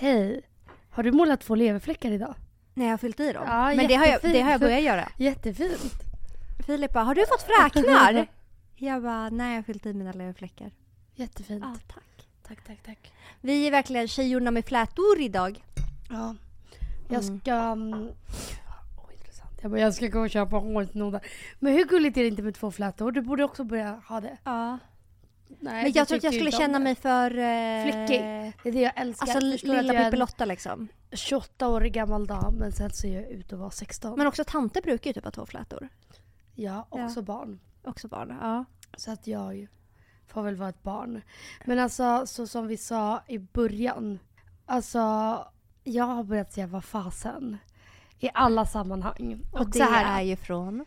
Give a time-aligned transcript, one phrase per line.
[0.00, 0.40] Hej!
[0.90, 2.34] Har du målat två leverfläckar idag?
[2.74, 3.44] När jag har fyllt i dem.
[3.46, 5.08] Ja, Men det har, jag, det har jag börjat göra.
[5.16, 5.92] Jättefint.
[6.66, 8.26] Filip bara, har du fått fräknar?
[8.76, 10.70] jag bara, nej jag har fyllt i mina leverfläckar.
[11.14, 11.64] Jättefint.
[11.64, 12.28] Ja, tack.
[12.48, 13.12] Tack, tack, tack.
[13.40, 15.64] Vi är verkligen tjejorna med flätor idag.
[16.10, 16.34] Ja.
[17.08, 17.40] Jag Mm.
[17.40, 17.52] ska...
[17.54, 17.92] mm,
[18.98, 19.50] Åh, intressant.
[19.62, 21.20] Jag, bara, jag ska gå och köpa hårtnoddar.
[21.58, 23.12] Men hur gulligt är det inte med två flätor?
[23.12, 24.36] Du borde också börja ha det.
[24.44, 24.78] Ja.
[25.60, 27.38] Nej, Men jag tror att jag skulle känna mig för...
[27.38, 28.20] Eh, Flickig.
[28.62, 29.26] Det är det jag älskar.
[29.26, 30.88] Alltså Förstår lilla Pippilotta liksom.
[31.12, 34.18] 28 år gammal dam men sen ser jag ut att vara 16.
[34.18, 35.88] Men också tanter brukar ju typ ha två flätor.
[36.54, 37.60] ja, också barn.
[37.84, 38.38] Också barn.
[38.40, 38.64] Ja.
[38.96, 39.68] Så att jag
[40.26, 41.22] får väl vara ett barn.
[41.64, 44.18] Men alltså, så som vi sa i början.
[44.66, 44.98] Alltså,
[45.84, 47.56] jag har börjat säga vad fasen.
[48.18, 49.40] I alla sammanhang.
[49.52, 50.84] Och, Och, det här, är ju från...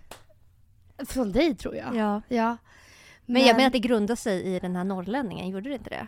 [1.06, 1.96] från dig tror jag.
[1.96, 2.22] Ja.
[2.28, 2.58] ja.
[3.26, 6.08] Men, jag menar att det grundar sig i den här norrlänningen, gjorde det inte det?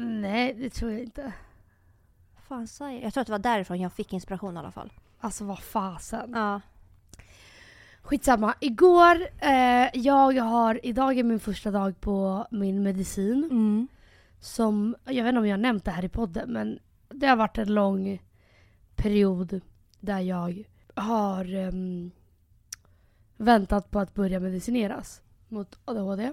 [0.00, 1.32] Nej, det tror jag inte.
[2.48, 3.02] Fan jag?
[3.02, 4.92] Jag tror att det var därifrån jag fick inspiration i alla fall.
[5.20, 6.32] Alltså vad fasen.
[6.34, 6.60] Ja.
[8.02, 8.54] Skitsamma.
[8.60, 13.44] Igår, eh, jag har, idag är min första dag på min medicin.
[13.44, 13.88] Mm.
[14.40, 16.78] Som, jag vet inte om jag har nämnt det här i podden men
[17.08, 18.22] det har varit en lång
[18.96, 19.60] period
[20.00, 22.10] där jag har ehm,
[23.36, 26.32] väntat på att börja medicineras mot ADHD.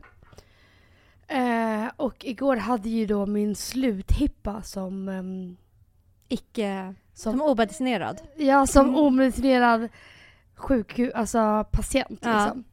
[1.28, 5.58] Eh, och igår hade ju då min sluthippa som, ehm,
[6.30, 6.94] Icke...
[7.14, 8.22] som, Som obedicinerad.
[8.38, 9.00] ja, som Mm.
[9.00, 9.90] omedicinerad
[10.56, 12.44] sjukhus, alltså patient Ja.
[12.46, 12.64] liksom.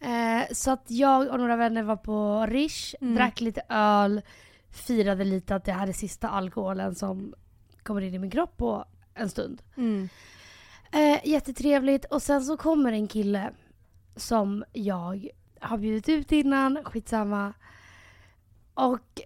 [0.00, 3.14] Eh, så att jag och några vänner var på Rish, Mm.
[3.14, 4.20] drack lite öl,
[4.70, 7.34] firade lite att det här är sista alkoholen som
[7.82, 8.84] kommer in i min kropp på
[9.14, 9.62] en stund.
[9.76, 10.08] Mm.
[10.92, 13.50] Eh, jättetrevligt och sen så kommer en kille
[14.16, 15.28] som jag
[15.60, 17.52] har bjudit ut innan, skitsamma.
[18.74, 19.20] Och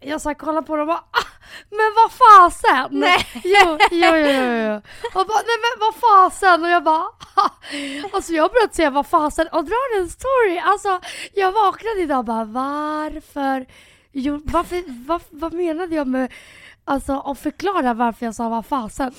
[0.00, 1.28] jag sa kolla på dem och bara ah,
[1.70, 2.88] men vad fasen!
[2.90, 3.26] Nej.
[3.34, 4.74] Jo, jo, jo, jo, jo.
[5.20, 6.64] Och bara nej men vad fasen!
[6.64, 7.50] Och jag bara ah.
[8.12, 10.58] Alltså jag börjat säga vad fasen och drar en story.
[10.58, 11.00] Alltså
[11.34, 13.66] jag vaknade idag och bara varför?
[14.12, 16.32] Jo, varför vad, vad menade jag med
[16.84, 19.12] Alltså och förklara varför jag sa vad fasen.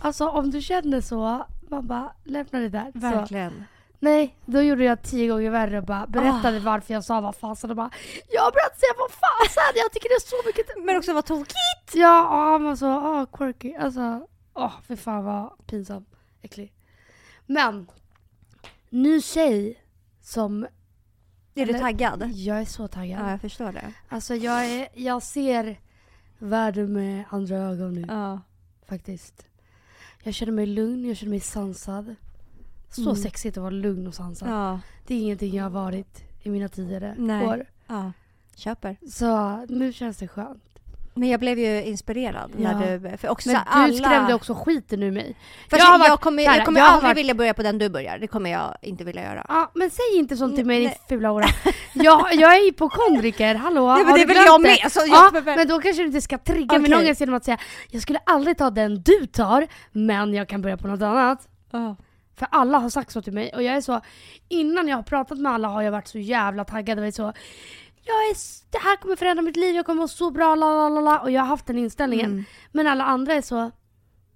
[0.00, 2.90] Alltså om du känner så, man bara lämna det där.
[2.92, 3.64] Så, Verkligen.
[3.98, 7.70] Nej, då gjorde jag tio gånger värre och bara berättade varför jag sa vad fasen
[7.70, 7.90] och bara
[8.32, 11.24] Jag har börjat säga vad fasen, jag tycker det är så mycket Men också vad
[11.26, 11.94] tokigt!
[11.94, 13.74] Ja, och han var så ah, quirky.
[13.74, 16.04] Alltså, åh för fan vad pinsam.
[16.42, 16.72] Äcklig.
[17.46, 17.90] Men,
[18.90, 19.82] ny tjej
[20.22, 20.64] som...
[20.64, 20.68] Är
[21.54, 22.30] du Eller- taggad?
[22.34, 23.20] Jag är så taggad.
[23.20, 23.92] Ja, jag förstår det.
[24.08, 25.80] Alltså jag, är, jag ser
[26.38, 28.40] världen med andra ögon nu Ja.
[28.88, 29.46] faktiskt.
[30.22, 32.14] Jag känner mig lugn, jag känner mig sansad.
[32.90, 33.16] Så Mm.
[33.16, 34.48] sexigt att vara lugn och sansad.
[34.48, 34.80] Ja.
[35.06, 37.46] Det är ingenting jag har varit i mina tidigare Nej.
[37.46, 37.66] år.
[37.86, 38.12] ja.
[38.56, 38.96] Köper.
[39.10, 40.62] Så nu känns det skönt.
[41.18, 42.78] Men jag blev ju inspirerad Ja.
[42.78, 43.16] när du...
[43.18, 43.92] För också Men du alla...
[43.94, 45.36] skrämde också skiten ur mig.
[45.70, 47.88] Fast Jag varit- jag kommer, jag kommer jag aldrig varit- vilja börja på den du
[47.88, 48.18] börjar.
[48.18, 49.46] Det kommer jag inte vilja göra.
[49.48, 51.00] Ja, men säg inte sånt till mig din Nej.
[51.08, 51.46] fula hora.
[51.94, 53.94] Jag, jag är hypokondriker, hallå?
[53.94, 56.20] Nej, men det är väl jag med, så jag ja, men då kanske du inte
[56.20, 57.04] ska trigga min Okej.
[57.04, 57.58] ångest genom att säga
[57.90, 61.48] jag skulle aldrig ta den du tar, men jag kan börja på något annat.
[62.36, 64.00] För alla har sagt så till mig och jag är så,
[64.48, 67.32] innan jag har pratat med alla har jag varit så jävla taggad och varit så
[68.06, 68.36] jag är,
[68.70, 71.30] det här kommer förändra mitt liv, jag kommer må så bra, la la la och
[71.30, 72.26] jag har haft den inställningen.
[72.26, 72.44] Mm.
[72.72, 73.70] Men alla andra är så,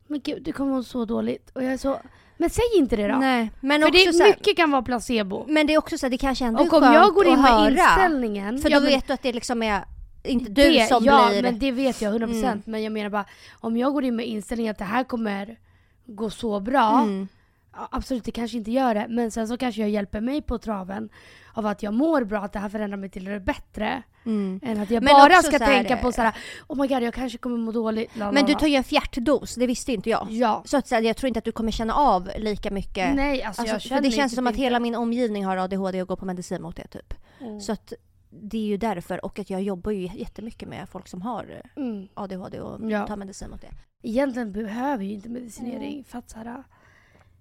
[0.06, 1.50] men gud du kommer må så dåligt.
[1.55, 2.00] Och jag är så,
[2.37, 3.16] men säg inte det då.
[3.16, 5.44] Nej, men För det så är här, mycket kan vara placebo.
[5.49, 7.27] Men det är också så här, det kanske ändå Och är om skönt jag går
[7.27, 7.71] in med höra.
[7.71, 8.59] inställningen...
[8.59, 9.84] För ja, då men vet du att det liksom är
[10.25, 11.43] inte du det, som ja, blir...
[11.43, 12.62] men det vet jag 100% Mm.
[12.65, 13.25] men jag menar bara
[13.60, 15.59] om jag går in med inställningen att det här kommer
[16.06, 17.00] gå så bra.
[17.00, 17.28] Mm.
[17.73, 19.07] Absolut, det kanske inte gör det.
[19.09, 21.09] Men sen så kanske jag hjälper mig på traven
[21.55, 24.03] av att jag mår bra, att det här förändrar mig till det bättre.
[24.27, 24.61] Mm.
[24.63, 26.35] Än att jag Men bara ska tänka på så här:
[26.69, 28.11] oh my god jag kanske kommer må dåligt.
[28.17, 30.27] Men du la." tar ju en fjärtdos, det visste inte jag.
[30.31, 30.63] Ja.
[30.67, 33.15] Så att så här, jag tror inte att du kommer känna av lika mycket.
[33.15, 34.63] Nej, alltså, Alltså, jag för känner det känns typ som att inte.
[34.63, 37.15] hela min omgivning har ADHD och går på medicin mot det typ.
[37.41, 37.61] Mm.
[37.61, 37.93] Så att
[38.31, 41.83] det är ju därför och att jag jobbar ju jättemycket med folk som har eh,
[41.83, 42.09] Mm.
[42.15, 43.07] ADHD och Ja.
[43.07, 43.71] tar medicin mot det.
[44.03, 46.65] Egentligen behöver ju inte medicinering för att så här,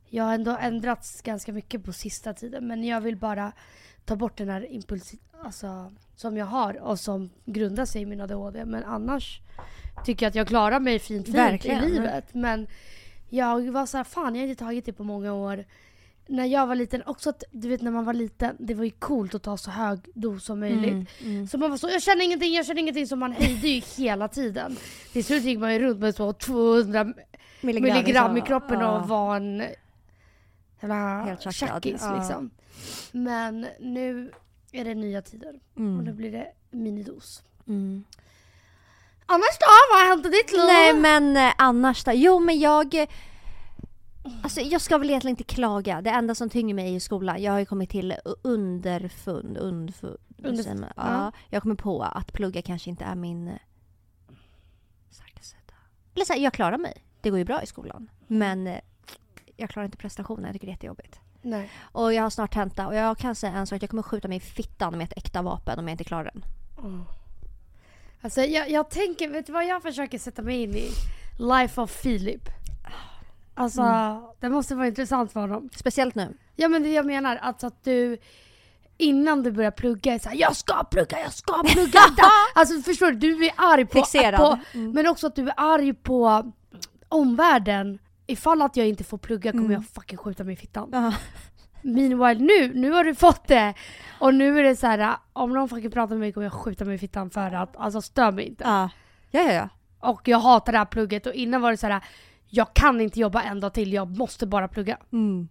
[0.10, 3.52] jag har ändå ändrats ganska mycket på sista tiden men jag vill bara
[4.06, 5.14] ta bort den här impuls
[5.44, 8.66] alltså, som jag har och som grundar sig i min ADHD.
[8.66, 9.40] Men annars
[10.06, 11.84] tycker jag att jag klarar mig fint, fint Verkligen.
[11.84, 12.34] i livet.
[12.34, 12.68] Men
[13.30, 15.66] jag var så här, fan jag har inte tagit det på många år.
[16.28, 18.92] När jag var liten, också att du vet när man var liten, det var ju
[18.92, 20.92] coolt att ta så hög dos som möjligt.
[20.92, 21.48] Mm, mm.
[21.48, 24.28] Så man var så, jag känner ingenting, jag känner ingenting, så man höjde ju hela
[24.28, 24.78] tiden.
[25.14, 27.14] Till slut gick man ju runt med så 200
[27.62, 29.64] milligram i kroppen och var en
[30.82, 32.16] jävla Helt tjackis Ja.
[32.16, 32.50] liksom.
[33.12, 34.32] Men nu
[34.72, 36.16] är det nya tider och nu Mm.
[36.16, 37.44] blir det minidos.
[37.68, 38.04] Mm.
[39.26, 39.66] Annars då?
[39.92, 40.62] Vad har hänt i ditt liv?
[40.68, 42.12] Nej men eh, annars då?
[42.12, 42.96] Jo men jag...
[42.96, 43.08] eh,
[44.44, 46.02] Alltså jag ska väl egentligen inte klaga.
[46.02, 47.42] Det enda som tynger mig är ju skolan.
[47.42, 50.90] Jag har ju kommit till underfund, undfund, Underf- säger man.
[50.96, 51.04] ja.
[51.12, 51.32] ja.
[51.50, 53.54] Jag kommer på att plugga kanske inte är min eh,
[55.10, 55.74] starka sida.
[56.16, 57.04] Eller så här, jag klarar mig.
[57.22, 58.10] Det går ju bra i skolan.
[58.28, 58.80] Men eh,
[59.60, 60.46] jag klarar inte prestationen.
[60.46, 61.20] Jag tycker det är jättejobbigt.
[61.42, 61.70] Nej.
[61.82, 63.84] Och jag har snart tenta och jag kan säga en sak.
[63.84, 66.46] Jag kommer skjuta mig i fittan med ett äkta vapen om jag inte klarar den.
[68.22, 70.90] Alltså jag, jag tänker, vet du vad jag försöker sätta mig in i?
[71.40, 72.50] Life of Philip.
[73.54, 73.82] Alltså
[74.40, 75.70] det måste vara intressant för honom.
[75.76, 76.38] Speciellt nu.
[76.56, 78.18] Ja men det jag menar, alltså att du
[78.98, 82.00] innan du börjar plugga är såhär jag ska plugga, jag ska plugga!
[82.56, 84.40] alltså förstår du, du är arg på, Fixerad.
[84.40, 84.92] på Mm.
[84.92, 86.52] men också att du är arg på
[87.10, 88.00] omvärlden.
[88.32, 89.72] Ifall att jag inte får plugga kommer Mm.
[89.72, 90.90] jag fucking skjuta mig i fittan.
[90.92, 91.14] Ja.
[91.82, 93.74] Meanwhile nu, nu har du fått det!
[94.20, 96.86] Och nu är det så här: om någon fucking pratar med mig kommer jag skjuta
[96.86, 98.64] mig i fittan för att, alltså stör mig inte.
[98.64, 98.90] Ja.
[99.32, 99.70] Ja, ja.
[100.00, 102.04] Och jag hatar det här plugget och innan var det så här:
[102.48, 104.98] jag kan inte jobba en dag till, jag måste bara plugga.
[105.12, 105.48] Mm.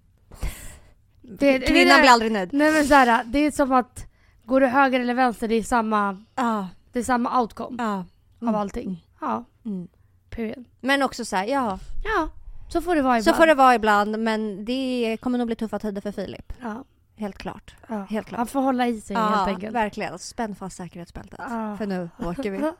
[1.22, 2.52] Det, Kvinnan det, blir aldrig nöjd.
[2.52, 4.06] Nej men så här, det är som att
[4.44, 6.68] går du höger eller vänster, det är samma, Ja.
[6.92, 8.04] det är samma outcome Ja.
[8.48, 9.06] av allting.
[9.20, 9.88] Ja, Mm.
[10.30, 10.64] period.
[10.80, 11.78] Men också så här, ja.
[12.04, 12.28] Ja,
[12.68, 13.36] så får det vara Så ibland.
[13.36, 16.52] får det vara ibland men det kommer nog bli tuffa tider för Filip.
[16.62, 16.84] Ja,
[17.16, 17.76] Helt klart.
[17.88, 18.02] ja.
[18.04, 18.38] Helt klart.
[18.38, 19.74] Han får hålla i sig helt enkelt.
[19.74, 20.18] verkligen.
[20.18, 21.40] Spänn fast säkerhetsbältet.
[21.48, 21.76] Ja.
[21.76, 22.72] För nu åker vi.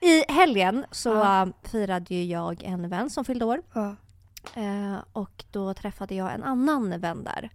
[0.00, 1.42] I helgen så Ja.
[1.42, 3.62] äh, firade ju jag en vän som fyllde år.
[3.72, 3.96] Ja.
[4.54, 7.50] Eh, och då träffade jag en annan vän där.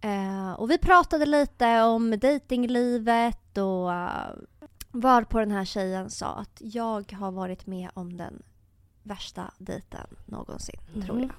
[0.00, 3.90] Eh, och vi pratade lite om dejtinglivet och
[4.90, 8.42] var på den här tjejen sa att jag har varit med om den
[9.08, 11.22] värsta dejten någonsin, tror Mhm.
[11.22, 11.32] jag.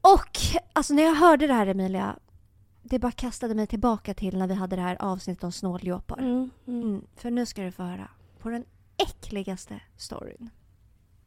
[0.00, 0.36] Och
[0.72, 2.16] alltså när jag hörde det här Emilia,
[2.82, 6.18] det bara kastade mig tillbaka till när vi hade det här avsnittet om snåljåpar.
[6.18, 6.82] Mm, mm.
[6.82, 8.08] Mm, för nu ska du få höra
[8.38, 8.64] på den
[8.96, 10.50] äckligaste storyn.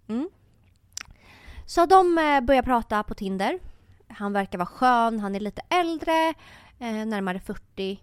[0.08, 0.30] Mm.
[1.66, 3.60] Så de eh, börjar prata på Tinder.
[4.08, 6.30] Han verkar vara skön, han är lite äldre,
[6.80, 8.00] eh, närmare 40.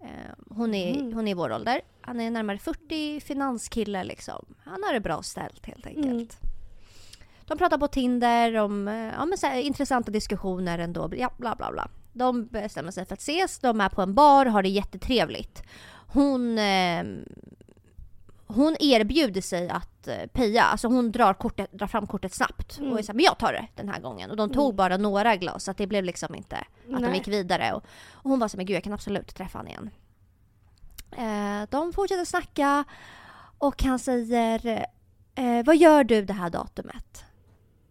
[0.00, 0.08] Eh,
[0.50, 1.12] hon, är, Mm.
[1.12, 1.80] hon är i vår ålder.
[2.00, 4.44] Han är närmare 40, finanskille liksom.
[4.64, 6.06] Han har det bra ställt helt enkelt.
[6.06, 6.28] Mm.
[7.46, 11.10] De pratar på Tinder om eh, ja, men så här, intressanta diskussioner ändå.
[11.16, 11.88] Ja, bla bla bla.
[12.12, 13.58] De bestämmer sig för att ses.
[13.58, 15.62] De är på en bar, har det jättetrevligt.
[16.12, 17.04] Hon, eh,
[18.48, 20.62] hon erbjuder sig att eh, peja.
[20.62, 22.78] Alltså hon drar, kortet, drar fram kortet snabbt.
[22.78, 22.92] Mm.
[22.92, 24.30] Och är så här, men jag tar det den här gången.
[24.30, 24.76] Och de tog Mm.
[24.76, 25.64] bara några glas.
[25.64, 27.14] Så att det blev liksom inte att de Nej.
[27.14, 27.72] gick vidare.
[27.72, 29.90] Och, och hon var så här, men gud jag kan absolut träffa honom igen.
[31.12, 32.84] Eh, de fortsätter snacka.
[33.58, 34.86] Och han säger,
[35.34, 37.24] eh, vad gör du det här datumet?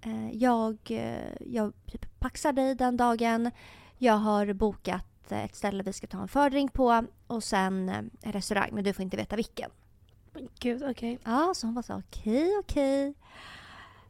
[0.01, 3.51] Eh, jag, eh, jag typ paxar dig den dagen.
[3.97, 8.31] Jag har bokat ett ställe vi ska ta en fördrink på och sen eh, en
[8.33, 9.69] restaurang, men du får inte veta vilken.
[10.37, 11.19] Men Gud, okej.
[11.23, 13.13] Ja, så hon var så okej, okej.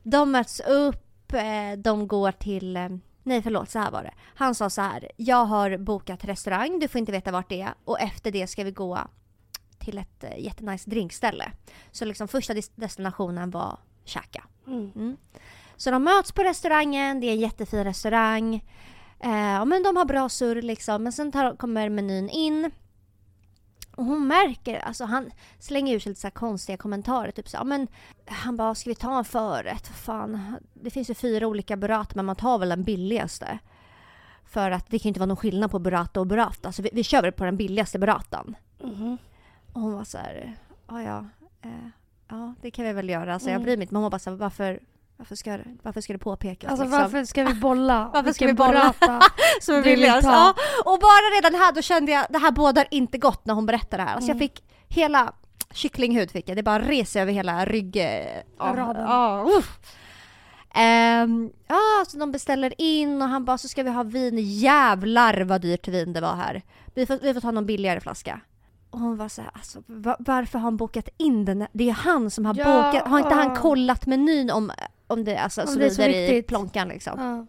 [0.04, 2.78] De möts upp, eh, de går till...
[2.78, 2.90] eh,
[3.24, 4.14] Nej förlåt, så här var det.
[4.36, 7.74] Han sa så här, jag har bokat restaurang, du får inte veta vart det är
[7.86, 9.00] och efter det ska vi gå
[9.80, 11.52] till ett eh, jättenice drinkställe.
[11.92, 14.44] Så liksom första des- destinationen var käka.
[14.68, 14.92] Mm.
[14.96, 15.18] Mm.
[15.78, 18.56] Så de möts på restaurangen, det är en jättefin restaurang.
[19.20, 21.04] Eh, men de har bra surr liksom.
[21.04, 22.72] Men sen tar, kommer menyn in.
[23.98, 27.32] Och hon märker, alltså han slänger ur sig lite så konstiga kommentarer.
[27.32, 27.88] Typ så, men
[28.26, 29.88] han bara, ska vi ta en förrätt?
[29.88, 33.60] Fan, det finns ju fyra olika burrata men man tar väl den billigaste.
[34.46, 36.72] För att det kan ju inte vara någon skillnad på burrata och burrata.
[36.72, 38.56] Så vi, vi kör väl på den billigaste burratan.
[38.84, 39.18] Mhm.
[39.74, 40.56] Och hon var så här,
[40.88, 41.26] ja ja,
[41.62, 41.88] eh,
[42.28, 43.34] ja det kan vi väl göra.
[43.34, 43.64] Alltså jag Mm.
[43.64, 43.94] bryr mig inte.
[43.94, 44.80] Men hon bara så här, varför,
[45.18, 46.70] varför, ska, varför ska det påpekas?
[46.72, 47.02] Alltså liksom?
[47.02, 48.10] varför ska vi bolla?
[48.14, 48.94] Varför ska vi bolla?
[49.62, 50.24] Som är billigast.
[50.28, 50.54] Ja.
[50.86, 54.04] Och bara redan här då kände jag, det här bådar inte gott när hon berättade
[54.04, 54.16] det här.
[54.16, 54.42] Alltså Mm.
[54.42, 55.34] jag fick hela
[55.74, 56.58] kycklinghud fick jag.
[56.58, 57.96] Det bara reser över hela rygg...
[57.98, 58.42] eh,
[59.00, 59.80] Ja, uff.
[60.74, 64.38] Ehm, ja, så de beställer in och han bara så ska vi ha vin.
[64.38, 66.62] Jävlar vad dyrt vin det var här.
[66.96, 68.40] Vi får, vi får ta någon billigare flaska.
[68.90, 71.68] Och hon var så här, alltså, va- varför har han bokat in den?
[71.74, 73.08] Det är han som har Ja, bokat.
[73.08, 74.72] Har inte han kollat menyn om,
[75.08, 76.48] om det alltså, Om så det är så vidare i viktigt.
[76.48, 77.20] plånkan liksom?
[77.20, 77.46] Ja.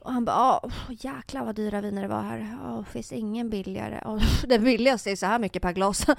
[0.00, 2.58] Och han bara, åh jäklar vad dyra viner det var här.
[2.66, 4.02] Åh, finns ingen billigare?
[4.04, 6.06] Åh, den billigaste är så här mycket per glas.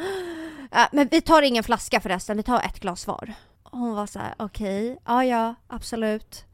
[0.71, 3.33] Ja, men vi tar ingen flaska förresten, vi tar ett glas var.
[3.63, 6.45] Och hon var så här, okej, ja ja, absolut.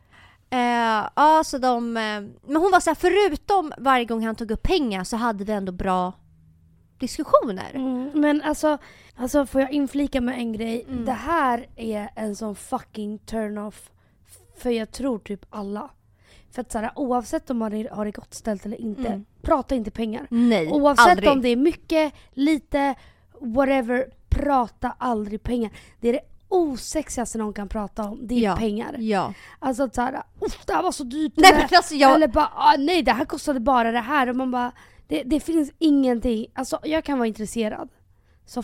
[0.50, 1.98] Eh, ja, så de...
[1.98, 5.44] Eh, men hon var så här, förutom varje gång han tog upp pengar så hade
[5.44, 6.14] vi ändå bra
[7.04, 7.72] diskussioner.
[7.74, 8.10] Mm.
[8.14, 8.78] Men alltså,
[9.16, 10.86] alltså, får jag inflika med en grej?
[10.90, 11.06] Mm.
[11.06, 13.90] Det här är en sån fucking turn-off
[14.58, 15.90] för jag tror typ alla.
[16.52, 19.26] För att såhär, oavsett om man har det gott ställt eller inte, Mm.
[19.42, 20.28] prata inte pengar.
[20.30, 21.30] Nej, Oavsett aldrig.
[21.30, 22.96] om det är mycket, lite,
[23.42, 25.72] whatever, prata aldrig pengar.
[26.02, 26.20] Det är det
[26.50, 28.56] osexigaste någon kan prata om, det är Ja.
[28.56, 28.96] pengar.
[29.00, 29.34] Ja.
[29.60, 31.34] Alltså att såhär, "Uff, det här var så dyrt.
[31.36, 32.16] Nej men alltså jag...
[32.16, 34.30] Eller bara, ah, nej det här kostade bara det här.
[34.30, 34.72] Och man bara,
[35.08, 36.46] det, det finns ingenting.
[36.54, 37.90] Alltså jag kan vara intresserad.
[38.46, 38.62] Så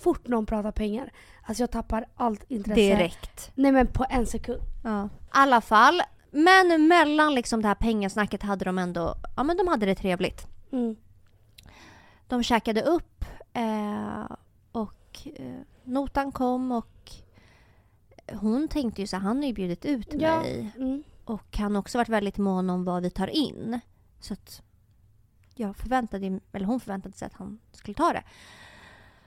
[0.00, 2.80] fort någon pratar pengar, alltså jag tappar allt intresse.
[2.80, 3.50] Direkt.
[3.54, 4.60] Nej men på en sekund.
[4.84, 5.04] Ja.
[5.04, 6.02] I alla fall.
[6.30, 10.46] Men mellan liksom det här pengasnacket hade de ändå, ja men de hade det trevligt.
[10.72, 10.96] Mm.
[12.28, 14.36] De käkade upp eh,
[14.72, 15.54] och eh,
[15.84, 17.10] notan kom och
[18.32, 20.40] hon tänkte ju så han har ju bjudit ut Ja.
[20.40, 21.02] mig Mm.
[21.24, 23.80] och han har också varit väldigt mån om vad vi tar in.
[24.20, 24.62] Så att
[25.58, 28.22] jag förväntade, eller hon förväntade sig att han skulle ta det.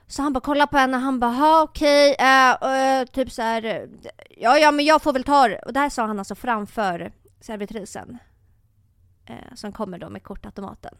[0.06, 3.88] Så han bara kollar på henne, han bara okej, eh, eh, typ så här,
[4.36, 5.58] ja ja men jag får väl ta det.
[5.58, 8.18] Och det här sa han alltså framför servitrisen.
[9.26, 10.94] Eh, som kommer då med kortautomaten.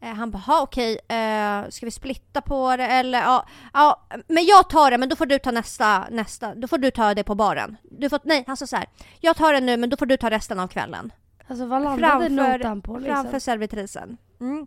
[0.00, 4.90] Han bara okej, eh, ska vi splitta på det eller ja, ja, men jag tar
[4.90, 7.76] det men då får du ta nästa, nästa, då får du ta det på baren.
[7.82, 8.86] Du får, nej han sa så här,
[9.20, 11.12] jag tar det nu men då får du ta resten av kvällen.
[11.48, 13.14] Alltså vad landade Framför- notan på liksom?
[13.22, 14.16] Framför servitrisen.
[14.40, 14.66] Mm.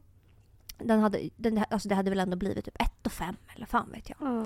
[0.77, 3.91] Den hade, den, alltså det hade väl ändå blivit typ 1 och 5 eller fan
[3.91, 4.17] vet jag.
[4.21, 4.45] Ja.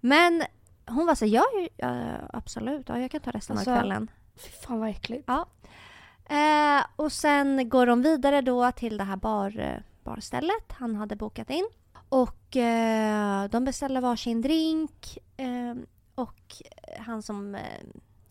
[0.00, 0.42] Men
[0.86, 1.44] hon var så ja,
[1.76, 4.10] ja absolut, ja, jag kan ta resten Alltså- av kvällen.
[4.36, 5.28] Fy fan vad äckligt.
[5.28, 11.50] Eh, och sen går de vidare då till det här bar, barstället han hade bokat
[11.50, 11.68] in.
[12.08, 15.74] Och eh, de beställer varsin drink eh,
[16.14, 16.42] och
[16.98, 17.60] han som eh,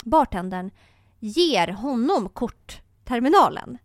[0.03, 0.72] bartendern
[1.19, 3.77] ger honom kortterminalen.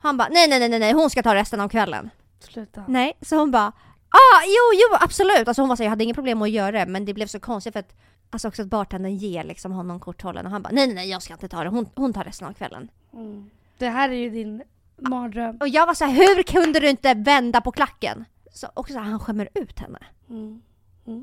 [0.00, 2.10] Han bara nej, nej, nej, nej, hon ska ta resten av kvällen.
[2.40, 2.84] Sluta.
[2.88, 3.72] Nej, så hon bara
[4.08, 5.48] ah, jo, jo, absolut.
[5.48, 7.26] Alltså hon var så jag hade inga problem med att göra det, men det blev
[7.26, 7.94] så konstigt för att
[8.32, 11.22] Alltså också att bartendern ger liksom honom korthållen och han bara nej, nej, nej, jag
[11.22, 11.70] ska inte ta det.
[11.70, 12.90] Hon, hon tar resten av kvällen.
[13.12, 13.50] Mm.
[13.78, 14.62] Det här är ju din
[14.96, 15.56] mardröm.
[15.60, 18.24] Och jag var så här, hur kunde du inte vända på klacken?
[18.52, 19.98] Så också så här, han skämmer ut henne.
[20.30, 20.62] Mm.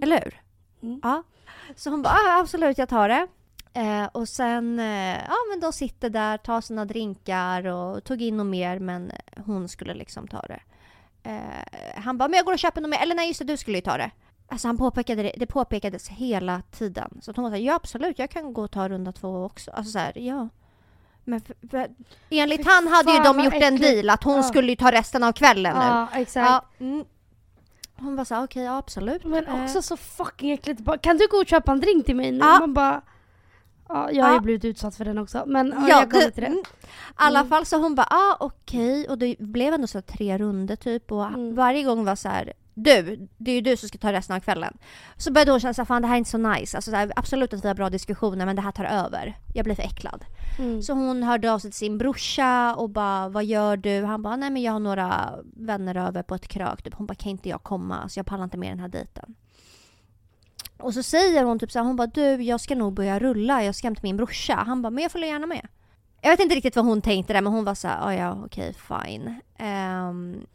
[0.01, 0.41] Eller hur?
[0.81, 0.99] Mm.
[1.03, 1.23] Ja.
[1.75, 3.27] Så hon bara, ah, absolut jag tar det.
[3.77, 8.37] Eh, och sen, eh, ja men de sitter där, tar sina drinkar och tog in
[8.37, 9.11] något mer men
[9.45, 10.59] hon skulle liksom ta det.
[11.23, 12.99] Eh, han bara, men jag går och köper något mer.
[13.01, 14.11] Eller nej just det, du skulle ju ta det.
[14.49, 17.17] Alltså han påpekade det, det påpekades hela tiden.
[17.21, 19.71] Så hon såhär, ja absolut jag kan gå och ta runda två också.
[19.71, 20.49] Alltså såhär, ja.
[21.23, 21.89] Men för, för,
[22.29, 23.81] enligt Fy han hade ju de gjort en äckligt.
[23.93, 24.43] deal att hon Ja.
[24.43, 25.81] skulle ju ta resten av kvällen nu.
[25.85, 26.49] Ja exakt.
[26.49, 27.05] Ja, mm.
[27.95, 29.23] Hon var såhär, okej ja absolut.
[29.25, 30.79] Men Eh, också så fucking äckligt.
[30.81, 32.37] Bara, Kan du gå och köpa en drink till mig nu?
[32.37, 32.59] Ja.
[32.59, 33.01] Man bara...
[33.89, 35.43] Ja, jag har ju blivit utsatt för den också.
[35.47, 36.47] Men ja, Ja, jag kommer till det.
[36.47, 36.59] mm.
[36.59, 36.63] I
[37.15, 37.49] alla Mm.
[37.49, 39.07] fall så hon bara, ah okej.
[39.09, 41.11] Och det blev ändå så tre runder typ.
[41.11, 41.55] Och Mm.
[41.55, 44.39] varje gång var så här, du, det är ju du som ska ta resten av
[44.39, 44.77] kvällen.
[45.17, 46.77] Så började hon känna så här, fan det här är inte så nice.
[46.77, 49.37] Alltså, så här, absolut att vi har bra diskussioner men det här tar över.
[49.53, 50.25] Jag blir för äcklad.
[50.59, 50.81] Mm.
[50.81, 54.03] Så hon hörde av sig till sin brorsa och bara, vad gör du?
[54.03, 56.81] Han bara, nej men jag har några vänner över på ett krök.
[56.83, 56.93] Typ.
[56.93, 58.09] Hon bara, kan inte jag komma?
[58.09, 59.35] Så jag pallar inte med den här dejten.
[60.79, 63.63] Och så säger hon typ så här, hon bara, du jag ska nog börja rulla.
[63.63, 64.53] Jag ska hem till min brorsa.
[64.67, 65.67] Han bara, men jag följer gärna med.
[66.21, 68.37] Jag vet inte riktigt vad hon tänkte där men hon var så här, "Ah, ja
[68.45, 69.35] okej fine.
[69.57, 70.45] Ehm,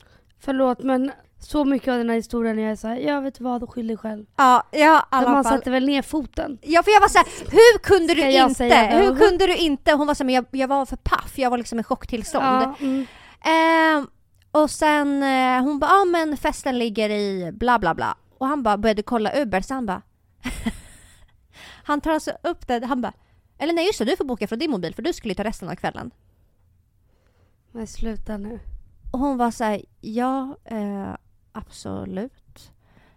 [0.41, 3.97] Förlåt men så mycket av den här historien är såhär, jag vet vad, skyll dig
[3.97, 4.26] själv.
[4.37, 5.59] ja, ja alla man fall.
[5.59, 6.59] sätter väl ner foten.
[6.62, 8.64] Ja för jag var såhär, hur kunde du Ska jag inte?
[8.97, 9.93] Hur kunde du inte?
[9.93, 11.33] Hon var såhär, men jag, jag var för paff.
[11.38, 12.45] Jag var liksom i chocktillstånd.
[12.45, 13.07] Ja, mm.
[13.45, 14.07] Ehm,
[14.50, 18.17] och sen eh, hon bara, ja ah, men festen ligger i bla bla bla.
[18.38, 20.02] Och han bara började kolla Uber så han bara
[21.85, 23.13] Han tar alltså upp det, han bara
[23.59, 25.45] Eller nej just det, du får boka från din mobil för du skulle ju ta
[25.45, 26.11] resten av kvällen.
[27.73, 28.61] Men sluta nu.
[29.13, 31.15] Och hon var så här, ja eh,
[31.53, 32.73] absolut.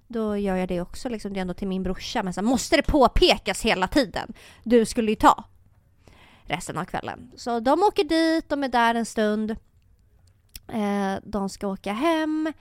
[0.08, 2.24] Då gör jag det också liksom, det är ändå till min brorsa.
[2.24, 4.34] Men så här, måste det påpekas hela tiden?
[4.63, 5.44] Du skulle ju ta
[6.44, 7.32] resten av kvällen.
[7.36, 9.51] Så de åker dit, de är där en stund.
[10.67, 12.53] Eh, de ska åka hem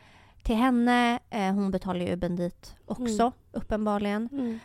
[0.44, 1.18] till henne.
[1.30, 3.32] Eh, hon betalar ju Ubern dit också, Mm.
[3.52, 4.28] uppenbarligen.
[4.32, 4.58] Mm.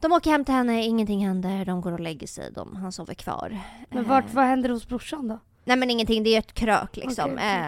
[0.00, 3.14] De åker hem till henne, ingenting händer, de går och lägger sig, de, han sover
[3.14, 3.58] kvar.
[3.90, 5.38] Men Eh, vart, vad händer hos brorsan då?
[5.64, 7.24] Nej men ingenting, det är ett krök liksom.
[7.24, 7.60] Okej, okej.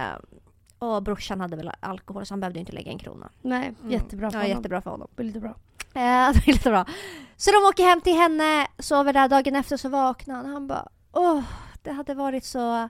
[0.81, 3.31] Eh, och brorsan hade väl alkohol så han behövde inte lägga en krona.
[3.43, 3.91] Nej, Mm.
[3.93, 4.57] jättebra för Ja, honom.
[4.57, 5.09] jättebra för honom.
[5.17, 5.55] Väldigt bra.
[5.95, 6.87] Eh, är jättebra.
[7.37, 9.29] Så de åker hem till henne, sover där.
[9.29, 10.47] Dagen efter så vaknar han.
[10.47, 11.43] Han bara åh,
[11.83, 12.89] det hade varit så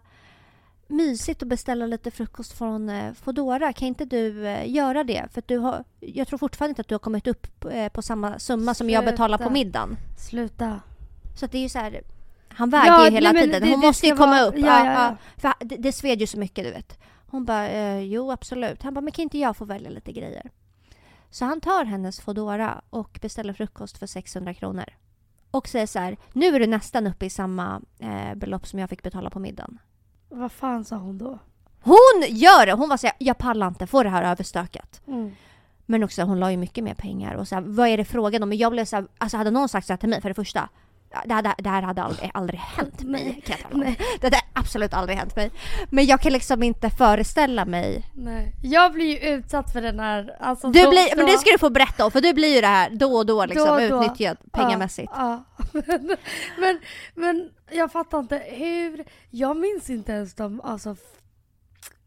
[0.91, 3.73] mysigt att beställa lite frukost från eh, Foodora.
[3.73, 5.25] Kan inte du eh, göra det?
[5.33, 8.39] För du har, jag tror fortfarande inte att du har kommit upp eh, på samma
[8.39, 9.53] summa som jag betalar på Sluta.
[9.53, 9.97] middagen.
[10.19, 10.81] Sluta.
[11.37, 12.03] Så att det är ju så här,
[12.49, 13.63] han väger Ja, ju hela nej, men tiden.
[13.63, 14.55] det- Hon det måste ju ska komma vara- upp.
[14.59, 15.17] ja, ja, ja.
[15.37, 16.99] För det, det sved ju så mycket du vet.
[17.27, 18.83] Hon bara, eh, jo absolut.
[18.83, 20.51] Han bara, men kan inte jag få välja lite grejer?
[21.31, 24.85] Så han tar hennes Foodora och beställer frukost för 600 kronor.
[25.51, 28.91] Och säger så här, nu är du nästan uppe i samma eh, belopp som jag
[28.91, 29.79] fick betala på middagen.
[30.31, 31.39] Vad fan sa hon då?
[31.83, 32.73] Hon gör det!
[32.73, 35.01] Hon var så här, jag pallar inte, få det här överstökat.
[35.09, 35.35] Mm.
[35.87, 38.43] Men också hon la ju mycket mer pengar och så här, vad är det frågan
[38.43, 38.49] om?
[38.49, 40.35] Men jag blev så här, alltså hade någon sagt så här till mig för det
[40.35, 40.69] första,
[41.25, 43.95] det, hade, det här hade aldrig, aldrig hänt mig kan jag tala om.
[44.21, 45.51] Det hade absolut aldrig hänt mig.
[45.91, 48.11] Men jag kan liksom inte föreställa mig.
[48.15, 48.53] Nej.
[48.63, 50.37] Jag blir ju utsatt för den här...
[50.41, 52.55] Alltså, Du så- blir, men så- det ska du få berätta om för du blir
[52.55, 54.03] ju det här då och då liksom Då då.
[54.05, 55.13] utnyttjad pengamässigt.
[55.17, 55.83] Ja, ja.
[56.59, 56.81] men,
[57.15, 59.05] men jag fattar inte hur...
[59.31, 60.97] Jag minns inte ens de alltså,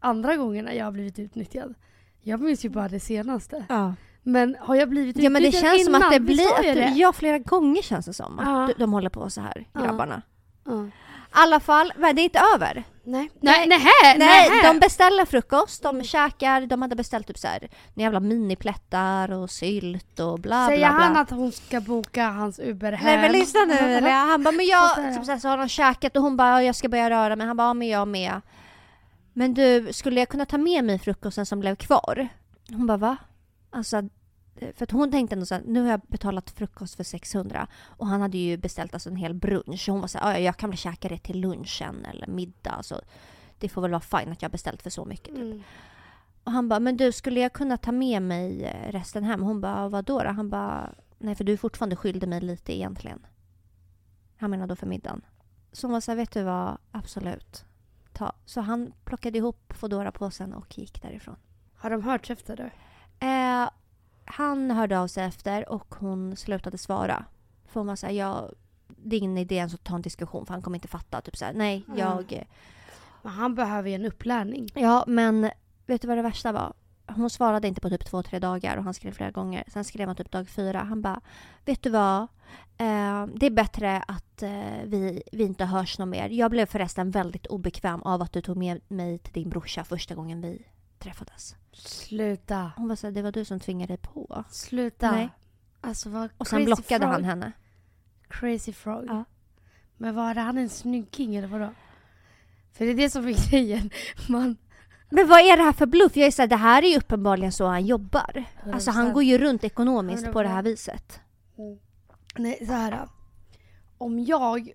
[0.00, 1.74] andra gångerna jag har blivit utnyttjad.
[2.20, 3.64] Jag minns ju bara det senaste.
[3.68, 3.94] Ja.
[4.22, 6.02] Men har jag blivit Ja men det utnyttjad känns som innan?
[6.02, 6.92] att det blir, att det?
[6.96, 8.74] ja flera gånger känns det som att Ja.
[8.78, 10.22] de, håller på så här grabbarna.
[10.64, 10.84] Ja.
[10.86, 10.90] I
[11.30, 12.84] alla fall, det är inte över.
[13.06, 13.30] Nej.
[13.40, 13.68] Nej.
[13.68, 18.20] Nej, nej, Nej, de beställer frukost, de käkar, de hade beställt typ så här jävla
[18.20, 21.04] miniplättar och sylt och bla Säger bla bla.
[21.04, 23.06] han att hon ska boka hans Uber hem?
[23.06, 24.12] Nej men lyssna nu Emilia.
[24.14, 26.62] Han bara, men jag, säger typ så, här, så har de käkat och hon bara,
[26.62, 27.46] jag ska börja röra mig.
[27.46, 28.40] Han bara, ja men jag med.
[29.32, 32.28] Men du, skulle jag kunna ta med mig frukosten som blev kvar?
[32.70, 33.16] Hon bara, va?
[33.70, 34.02] Alltså,
[34.56, 38.06] för att hon tänkte ändå så här, nu har jag betalat frukost för 600 och
[38.06, 39.88] han hade ju beställt alltså en hel brunch.
[39.88, 42.82] Hon var så här, "Ja, jag kan väl käka det till lunchen eller middag.
[42.82, 43.00] Så
[43.58, 45.34] det får väl vara fine att jag har beställt för så mycket.
[45.34, 45.36] Typ.
[45.36, 45.62] Mm.
[46.44, 49.42] Och han bara, men du skulle jag kunna ta med mig eh, resten hem?
[49.42, 50.28] Hon bara, vadå då?
[50.28, 53.26] Han bara, nej för du är fortfarande skyldig mig lite egentligen.
[54.36, 55.22] Han menar då för middagen.
[55.72, 57.64] Så hon var så här, vet du vad, absolut.
[58.12, 58.32] Ta.
[58.44, 61.36] Så han plockade ihop Foodora-påsen och gick därifrån.
[61.74, 62.70] Har de hört efter det?
[63.26, 63.70] Eh,
[64.24, 67.24] han hörde av sig efter och hon slutade svara.
[67.66, 68.54] För hon var så här, jag,
[68.86, 71.20] det är ingen idé ens att ta en diskussion för han kommer inte fatta.
[71.20, 71.98] Typ så här, nej, Mm.
[71.98, 72.46] jag...
[73.22, 74.68] Men han behöver ju en upplärning.
[74.74, 75.50] Ja, men
[75.86, 76.72] vet du vad det värsta var?
[77.06, 79.64] Hon svarade inte på typ två, tre dagar och han skrev flera gånger.
[79.66, 80.78] Sen skrev han typ dag fyra.
[80.78, 81.20] Han bara,
[81.64, 82.22] vet du vad?
[82.76, 84.50] Eh, det är bättre att eh,
[84.84, 86.28] vi, vi inte hörs något mer.
[86.28, 90.14] Jag blev förresten väldigt obekväm av att du tog med mig till din brorsa första
[90.14, 90.62] gången vi
[91.04, 91.56] träffades.
[91.72, 92.72] Sluta.
[92.76, 94.44] Hon var så här, det var du som tvingade dig på.
[94.50, 95.10] Sluta.
[95.10, 95.30] Nej.
[95.80, 97.12] Alltså vad Och sen blockade frog.
[97.12, 97.52] han henne.
[98.28, 99.04] Crazy frog.
[99.08, 99.24] Ja.
[99.96, 101.72] Men var han en snygging eller vadå?
[102.72, 103.90] För det är det som är grejen.
[104.28, 104.56] Man...
[105.10, 106.16] Men vad är det här för bluff?
[106.16, 108.44] Jag är så här, det här är ju uppenbarligen så han jobbar.
[108.72, 109.12] Alltså han 100%.
[109.12, 111.20] går ju runt ekonomiskt på det här viset.
[112.36, 113.08] Nej, så här.
[113.98, 114.68] Om jag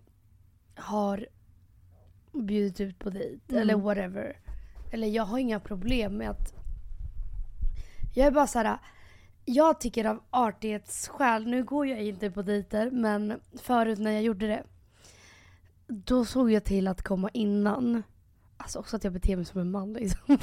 [0.76, 1.28] har
[2.34, 3.62] bjudit ut på dejt Mm.
[3.62, 4.38] eller whatever.
[4.92, 6.54] Eller jag har inga problem med att...
[8.16, 8.78] Jag är bara så här.
[9.46, 14.48] Jag tycker av artighetsskäl, nu går jag inte på dejter men förut när jag gjorde
[14.48, 14.64] det.
[15.88, 18.04] Då såg jag till att komma innan.
[18.58, 20.20] Alltså också att jag beter mig som en man liksom.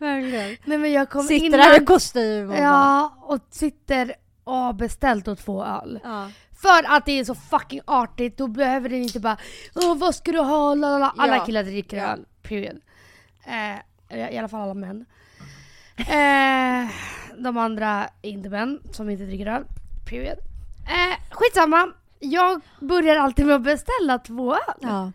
[0.00, 0.56] Verkligen.
[0.64, 1.60] Nej men jag kom Sitter innan.
[1.60, 4.14] där i kostym och Ja, och sitter
[4.44, 6.00] och har beställt och två öl.
[6.04, 6.30] ja.
[6.52, 9.36] För att det är så fucking artigt, då behöver den inte bara
[9.74, 10.74] Åh, vad ska du ha?
[10.74, 11.14] Lalala.
[11.18, 11.44] Alla Ja.
[11.44, 12.80] killar dricker öl, period.
[13.46, 15.04] Eh, I alla fall alla män.
[15.96, 16.90] Eh,
[17.38, 19.64] de andra är inte män som inte dricker öl,
[20.10, 20.38] period.
[20.86, 24.60] Eh, skitsamma, jag börjar alltid med att beställa två öl.
[24.80, 25.12] ja.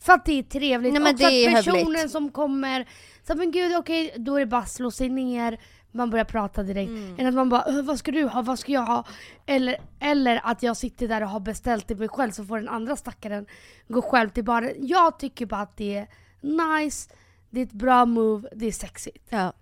[0.00, 0.92] För att det är trevligt.
[0.92, 2.10] Nej, men Också det är att personen hövligt.
[2.10, 2.86] som kommer,
[3.26, 5.58] så men gud okej, då är det bara slå sig ner,
[5.92, 6.88] man börjar prata direkt.
[6.88, 7.14] Mm.
[7.18, 9.04] Än att man bara "Äh, vad ska du ha, vad ska jag ha?
[9.46, 12.68] Eller, eller att jag sitter där och har beställt till mig själv så får den
[12.68, 13.46] andra stackaren
[13.88, 14.72] gå själv till baren.
[14.78, 16.06] Jag tycker bara att det är
[16.44, 17.10] nice,
[17.50, 19.26] det är ett bra move, det är sexigt.
[19.28, 19.52] ja.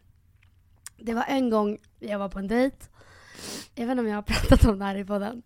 [1.05, 2.77] Det var en gång jag var på en dejt.
[3.75, 5.43] Jag vet inte om jag har pratat om det här i podden.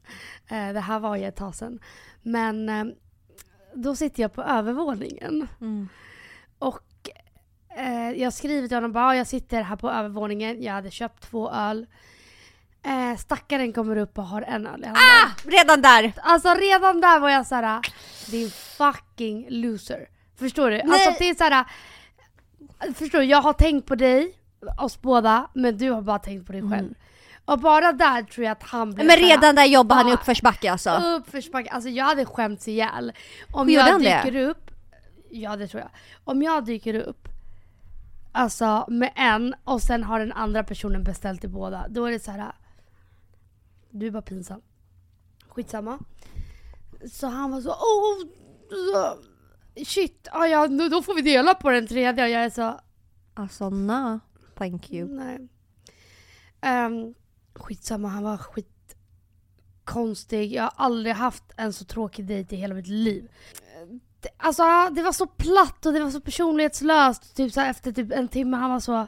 [0.48, 1.78] Eh, det här var ju ett tag sedan.
[2.22, 2.84] Men eh,
[3.74, 5.48] då sitter jag på övervåningen.
[5.60, 5.88] Mm.
[6.58, 7.10] Och
[7.76, 11.22] eh, jag skriver till honom bara, "Ja, jag sitter här på övervåningen, jag hade köpt
[11.22, 11.86] två öl.
[12.82, 14.94] Eh, stackaren kommer upp och har en öl i handen.
[14.94, 15.30] Ah!
[15.44, 16.12] Redan där!
[16.16, 17.80] Alltså redan där var jag såhär,
[18.30, 20.08] din fucking loser.
[20.36, 20.80] Förstår du?
[20.80, 21.16] Alltså Nej.
[21.18, 21.64] det är såhär,
[22.94, 23.24] förstår du?
[23.24, 24.34] Jag har tänkt på dig,
[24.78, 26.94] oss båda, men du har bara tänkt på dig själv.
[27.44, 30.72] Och bara där tror jag att han blev Men redan där jobbar han i uppförsbacke
[30.72, 30.90] alltså.
[30.90, 31.70] Uppförsbacke.
[31.70, 33.12] Alltså jag hade skämts ihjäl.
[33.52, 34.22] Om Gjorde jag han det?
[34.24, 34.70] dyker upp,
[35.30, 35.90] ja det tror jag.
[36.24, 37.28] Om jag dyker upp,
[38.32, 41.86] alltså med en och sen har den andra personen beställt till båda.
[41.88, 42.52] Då är det så här.
[43.90, 44.60] Du är bara pinsam.
[45.48, 45.98] Skitsamma.
[47.12, 48.26] Så han var så oh,
[48.70, 49.18] så,
[49.84, 52.80] shit, ah, ja, nu, då får vi dela på den tredje och jag är så
[53.34, 54.20] Alltså no,
[54.58, 55.08] thank you.
[55.08, 55.48] Nej.
[56.86, 57.14] Um,
[57.54, 60.52] skitsamma, han var skitkonstig.
[60.52, 63.28] Jag har aldrig haft en så tråkig dejt i hela mitt liv.
[64.36, 64.62] Alltså
[64.92, 67.36] det var så platt och det var så personlighetslöst.
[67.36, 69.06] Typ så här, efter typ en timme han var så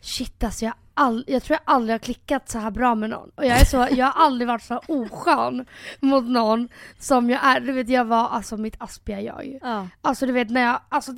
[0.00, 3.30] Shit alltså jag, all, jag tror jag aldrig har klickat så här bra med någon.
[3.34, 5.66] Och jag är så, jag har aldrig varit så oskön
[6.00, 7.60] mot någon som jag är.
[7.60, 9.58] Du vet jag var alltså mitt aspiga jag.
[9.62, 9.88] Ja.
[10.02, 11.12] Alltså du vet när jag, alltså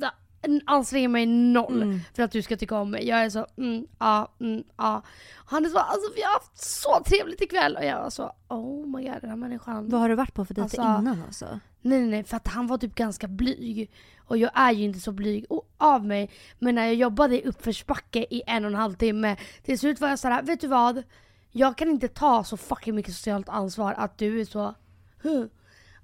[0.65, 1.99] anstränger mig noll Mm.
[2.13, 3.07] för att du ska tycka om mig.
[3.07, 5.01] Jag är så, mm, ja, mm, ja.
[5.45, 7.75] Han är så, alltså vi har haft så trevligt ikväll.
[7.75, 9.89] Och jag var så, oh my god den här människan.
[9.89, 11.45] Vad har du varit på för dejter Alltså- innan alltså?
[11.81, 13.91] Nej nej nej, för att han var typ ganska blyg.
[14.27, 16.29] Och jag är ju inte så blyg o- av mig.
[16.59, 19.37] Men när jag jobbade i uppförsbacke i en och en halv timme.
[19.63, 21.03] Till slut var jag såhär, vet du vad?
[21.51, 24.73] Jag kan inte ta så fucking mycket socialt ansvar att du är så...
[25.21, 25.45] Huh.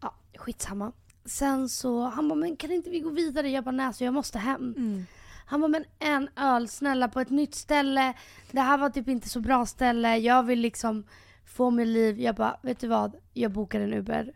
[0.01, 0.91] Ja, skitsamma.
[1.29, 3.49] Sen så, han bara, men kan inte vi gå vidare?
[3.49, 4.73] Jag bara, nej så jag måste hem.
[4.77, 5.05] Mm.
[5.45, 8.13] Han bara, men en öl snälla på ett nytt ställe.
[8.51, 10.17] Det här var typ inte så bra ställe.
[10.17, 11.03] Jag vill liksom
[11.45, 12.19] få mitt liv.
[12.19, 13.15] Jag bara, vet du vad?
[13.33, 14.33] Jag bokar en Uber.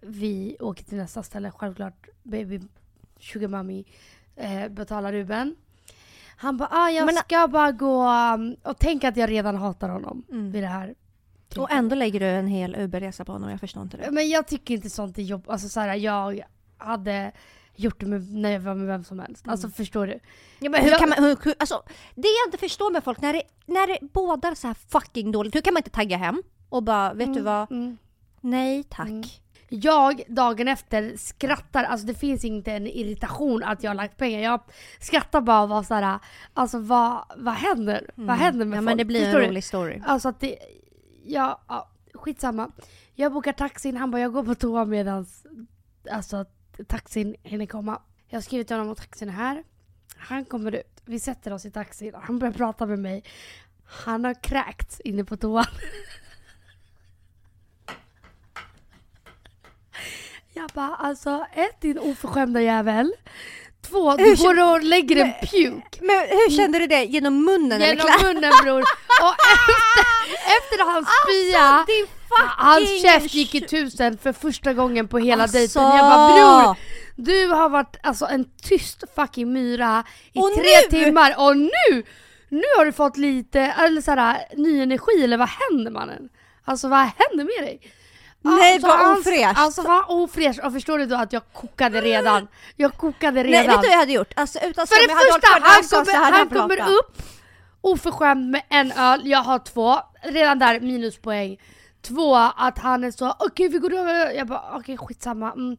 [0.00, 1.50] Vi åker till nästa ställe.
[1.50, 2.60] Självklart, baby
[3.20, 3.84] sugar mommy
[4.36, 5.54] eh, betalar Ubern.
[6.36, 9.88] Han bara, ah, jag Men- ska bara gå um, och tänk att jag redan hatar
[9.88, 10.52] honom Mm.
[10.52, 10.94] vid det här.
[11.60, 14.10] Och ändå lägger du en hel Uberresa på honom, jag förstår inte det.
[14.10, 15.44] Men jag tycker inte sånt är jobb.
[15.50, 16.42] Alltså så här, jag
[16.78, 17.32] hade
[17.76, 19.48] gjort det med, när jag var med vem som helst.
[19.48, 20.18] Alltså förstår du?
[20.58, 21.82] Ja, men hur Jag- kan man, hur, hur, alltså,
[22.14, 25.54] det jag inte förstår med folk, när det, när det bådar så här fucking dåligt,
[25.54, 27.98] hur kan man inte tagga hem och bara, vet du vad, Mm.
[28.40, 29.08] nej tack.
[29.08, 29.22] Mm.
[29.68, 34.40] Jag dagen efter skrattar, alltså det finns inte en irritation att jag har lagt pengar.
[34.40, 34.60] Jag
[35.00, 36.18] skrattar bara och var såhär,
[36.54, 38.10] alltså vad, vad händer?
[38.14, 38.72] Vad händer med Mm.
[38.74, 38.84] Ja folk?
[38.84, 40.00] men det blir en rolig story.
[40.06, 40.58] Alltså att det,
[41.24, 42.70] ja, ja, skitsamma.
[43.14, 45.46] Jag bokar taxin, han bara jag går på toa medans
[46.10, 46.44] alltså,
[46.86, 48.02] taxin hinner komma.
[48.28, 49.64] Jag har skrivit till honom att taxin är här.
[50.16, 53.24] Han kommer ut, vi sätter oss i taxin, han börjar prata med mig.
[53.84, 55.64] Han har kräkts inne på toan.
[60.54, 63.12] Jag bara alltså ett din oförskämda jävel.
[63.90, 65.98] Två, du Hur går och lägger en puke.
[66.00, 67.04] Men hur kände du det?
[67.04, 68.80] Genom munnen eller Genom klä- munnen bror.
[69.22, 69.74] Och efter,
[70.58, 72.06] efter hans spya, din
[72.56, 75.58] hans käft gick i tusen för första gången på hela Alltså.
[75.58, 75.82] dejten.
[75.82, 76.76] Jag bara bror,
[77.16, 82.02] du har varit alltså en tyst fucking myra i Och tre nu- timmar och nu,
[82.48, 86.28] nu har du fått lite eller såhär, ny energi eller vad händer mannen?
[86.64, 87.80] Alltså vad händer med dig?
[88.42, 89.58] Nej, Alltså, vad ofräscht.
[89.58, 92.48] Alltså vad ofräscht och förstår du då att jag kokade redan?
[92.76, 93.66] Jag kokade Nej, redan.
[93.66, 94.32] vet du vad jag hade gjort?
[94.36, 96.92] Alltså utan För det första, han kommer, han jag kommer pratat.
[96.94, 97.22] upp
[97.80, 99.98] oförskämd med en öl, jag har två.
[100.22, 101.60] Redan där minuspoäng.
[102.02, 104.30] Två, att han är så okej vi går över.
[104.30, 105.52] Jag bara okej skitsamma.
[105.52, 105.76] Mm.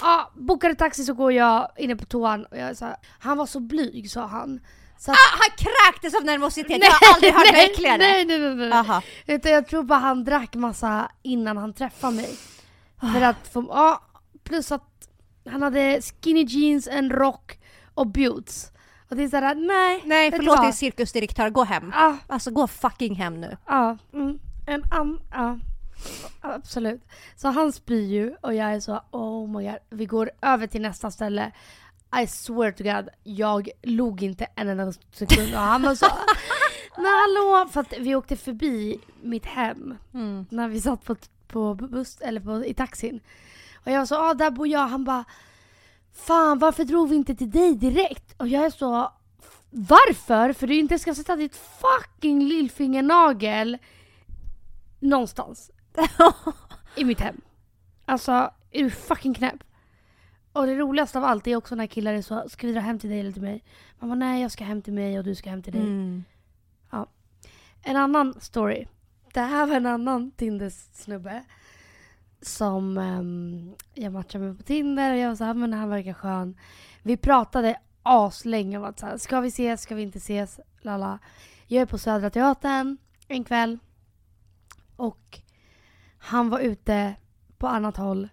[0.00, 3.46] Ja, bokade taxi så går jag inne på toan och jag så här, han var
[3.46, 4.60] så blyg sa han.
[4.98, 7.98] Så att, Ah, han kräktes av nervositet, jag har aldrig hört nej, äckligare.
[7.98, 8.72] nej, nej, nej, nej.
[8.72, 9.02] Aha.
[9.26, 12.36] Utan jag tror bara han drack massa innan han träffade mig.
[13.14, 14.02] För att få, ja,
[14.44, 15.08] plus att
[15.50, 17.58] han hade skinny jeans, en rock
[17.94, 18.70] och boots.
[19.10, 20.02] Och det är såhär, nej.
[20.04, 21.92] Nej förlåt din cirkusdirektör, gå hem.
[21.94, 23.56] Ja, Alltså gå fucking hem nu.
[23.66, 25.58] ja, mm, en an, ja.
[26.40, 27.02] Absolut.
[27.36, 29.76] Så han spyr ju och jag är så, oh my god.
[29.90, 31.52] Vi går över till nästa ställe.
[32.22, 36.06] I swear to god, jag log inte en enda sekund och han var så
[36.96, 37.68] Men hallå!
[37.72, 40.46] För att vi åkte förbi mitt hem Mm.
[40.50, 41.16] när vi satt på,
[41.48, 43.20] på buss, eller på, i taxin.
[43.84, 44.88] Och jag sa, ah, där bor jag.
[44.88, 45.24] Han bara,
[46.12, 48.34] fan varför drog vi inte till dig direkt?
[48.36, 49.12] Och jag är så,
[49.70, 50.52] varför?
[50.52, 53.78] För du inte ska sätta ditt fucking lillfingernagel
[54.98, 55.70] någonstans
[56.96, 57.40] i mitt hem.
[58.04, 58.32] Alltså,
[58.70, 59.64] är du fucking knäpp?
[60.58, 62.98] Och det roligaste av allt är också när killar är så, ska vi dra hem
[62.98, 63.64] till dig eller till mig?
[63.98, 65.82] Man bara, nej jag ska hem till mig och du ska hem till dig.
[65.82, 66.24] Mm.
[67.82, 68.86] En annan story.
[69.32, 71.44] Det här var en annan Tinder-snubbe.
[72.42, 76.58] Som ehm, jag matchade med på Tinder och jag var såhär, men han verkar skön.
[77.02, 80.60] Vi pratade aslänge om att såhär, ska vi ses, ska vi inte ses?
[80.80, 81.18] Lala.
[81.66, 83.78] Jag är på Södra Teatern en kväll.
[84.96, 85.40] Och
[86.18, 87.14] han var ute
[87.58, 88.28] på annat håll.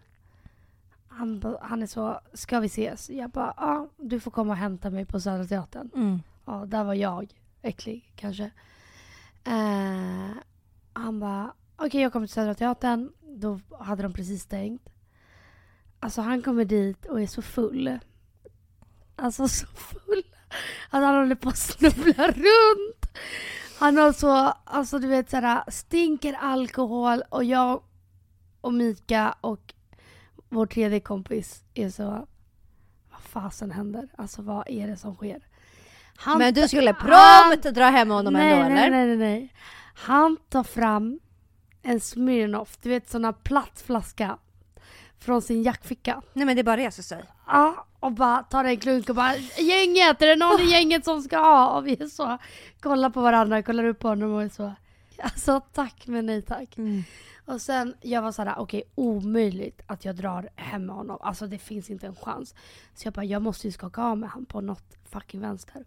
[1.18, 3.10] Han, han är så, ska vi ses?
[3.10, 5.90] Jag bara, ja du får komma och hämta mig på Södra Teatern.
[5.96, 6.20] Mm.
[6.46, 7.34] Ja, där var jag.
[7.62, 8.52] Äcklig kanske.
[9.44, 10.38] Eh,
[10.94, 13.12] han bara, okej jag kommer till Södra Teatern.
[13.22, 14.90] Då hade de precis stängt.
[16.00, 18.00] Alltså han kommer dit och är så full.
[19.16, 20.24] Alltså så full.
[20.90, 23.18] Att han håller på att snubbla runt.
[23.80, 27.84] Han har så, alltså du vet såhär, stinker alkohol och jag
[28.62, 29.74] och Mika och
[30.56, 32.28] vår tredje kompis är så,
[33.12, 34.08] vad fasen händer?
[34.18, 35.48] Alltså vad är det som sker?
[36.16, 38.90] Han Men du skulle han- prompt dra hem honom nej, ändå nej, eller?
[38.98, 39.54] Nej, nej, nej.
[39.96, 41.20] Han tar fram
[41.82, 44.38] en Smirnoff, du vet sån här platt flaska
[45.20, 46.22] från sin jackficka.
[46.34, 47.24] Nej men det bara reser sig.
[47.48, 51.22] Ja, och bara tar en klunk och bara Gänget, är det någon i gänget som
[51.22, 51.70] ska ha?
[51.78, 52.38] Och vi är så,
[52.80, 54.74] kollar på varandra, kollar upp på honom och är så
[55.22, 56.76] Alltså tack men nej tack.
[57.46, 61.18] Och sen, jag var såhär, okej omöjligt att jag drar hem med honom.
[61.22, 62.56] Alltså det finns inte en chans.
[62.94, 65.86] Så jag bara, jag måste ju skaka av med honom på något fucking vänster.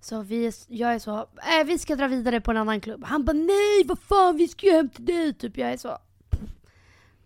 [0.00, 3.04] Så vi, jag är så, äh, vi ska dra vidare på en annan klubb.
[3.04, 5.34] Han bara, nej vad fan vi ska ju hem till dig.
[5.34, 5.98] Typ jag är så,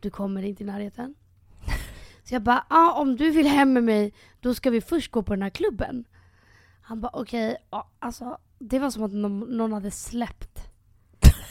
[0.00, 1.14] du kommer inte i närheten.
[2.24, 5.22] Så jag bara, ah, om du vill hem med mig, då ska vi först gå
[5.22, 6.04] på den här klubben.
[6.82, 9.12] Han bara, okej, ja, alltså det var som att
[9.48, 10.60] någon hade släppt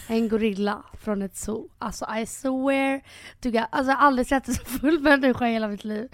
[0.08, 1.70] en gorilla från ett zoo.
[1.80, 3.02] Alltså I swear
[3.41, 3.65] to God.
[3.70, 6.10] Alltså jag har aldrig sett en så full människa i hela mitt liv.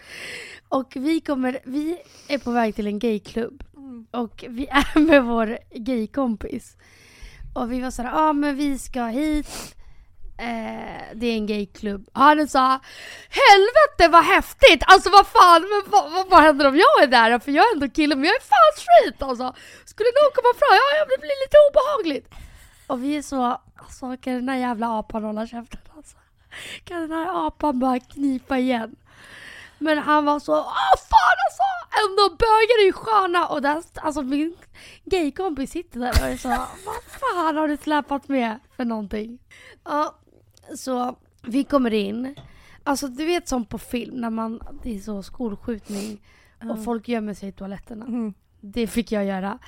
[0.70, 3.64] Och vi kommer, vi är på väg till en gayklubb.
[4.12, 6.78] Och vi är med vår gaykompis.
[7.54, 9.76] Och vi var såhär, ja ah, men vi ska hit.
[10.38, 12.10] Eh, det är en gayklubb.
[12.14, 12.80] Han sa
[13.30, 14.84] Helvete vad häftigt!
[14.86, 17.40] Alltså vad fan, men vad, vad, vad händer om jag är där?
[17.40, 19.54] För jag är ändå kille men jag är fan straight alltså.
[19.86, 22.28] Skulle någon komma fram, ja ja, det blir lite obehagligt.
[22.88, 26.18] Och vi är så, alltså kan den här jävla apan hålla käften alltså?
[26.84, 28.96] Kan den här apan bara knipa igen?
[29.80, 31.64] Men han var så, åh fan alltså!
[32.04, 33.48] Ändå bögar är ju sköna!
[33.48, 34.56] Och där, alltså min
[35.06, 39.40] gaykompis sitter där och är så, vad fan har du släpat med för någonting?
[39.84, 40.16] Ja,
[40.76, 42.36] så vi kommer in.
[42.84, 46.22] Alltså du vet som på film när man, det är så skolskjutning
[46.70, 48.06] och folk gömmer sig i toaletterna.
[48.06, 48.34] Mm.
[48.62, 49.60] Det fick jag göra.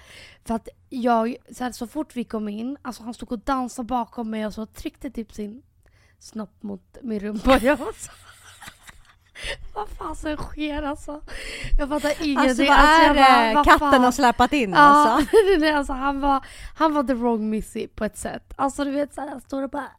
[0.45, 3.85] För att jag, så, här, så fort vi kom in, alltså han stod och dansade
[3.85, 5.61] bakom mig och så tryckte typ sin
[6.19, 7.57] snopp mot min rumpa.
[7.61, 8.11] Jag var så...
[9.73, 11.21] Vad fasen sker alltså?
[11.79, 12.37] Jag fattar ingenting.
[12.37, 14.03] Alltså vad Alltså, är bara, det vad katten fan?
[14.03, 15.65] har släpat in Ja, alltså?
[15.75, 18.53] alltså han, var, han var the wrong missy på ett sätt.
[18.55, 19.91] Alltså du vet såhär, jag står och bara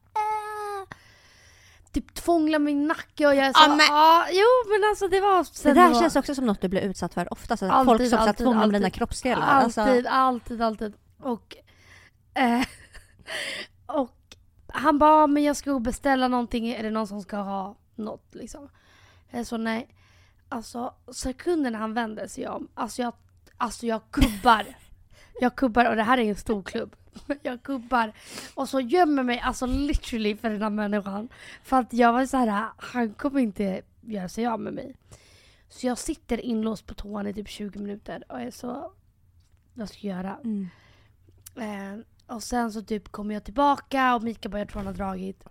[1.95, 3.87] Typ tvånglar min nacke och jag är så, men-
[4.33, 6.81] jo men alltså det var Det sen där var- känns också som något du blir
[6.81, 7.57] utsatt för ofta.
[7.57, 8.95] Så Alltid, folk som alltid, tvånglar med dina alltid.
[8.95, 9.43] kroppsdelar.
[9.47, 10.95] Alltid, Alltså, alltid, alltid.
[11.21, 11.57] Och,
[12.35, 12.63] eh,
[13.87, 14.17] och
[14.69, 17.77] han bara, men jag ska gå och beställa någonting, är det någon som ska ha
[17.95, 18.69] något liksom?
[19.31, 19.89] Jag så nej.
[20.49, 23.13] Alltså sekunden han vänder sig om, alltså jag,
[23.57, 24.65] alltså jag kubbar.
[25.41, 26.97] Jag kubbar och det här är en stor klubb.
[27.43, 28.13] Jag kubbar
[28.55, 31.29] och så gömmer mig alltså literally för den här människan.
[31.63, 34.97] För att jag var så här, han kommer inte göra sig av med mig.
[35.69, 38.93] Så jag sitter inlåst på toan i typ 20 minuter och är så,
[39.75, 40.39] vad ska jag göra?
[40.45, 40.69] mm.
[41.57, 44.95] Eh, och sen så typ kommer jag tillbaka och Mika bara jag tror han har
[44.95, 45.45] dragit.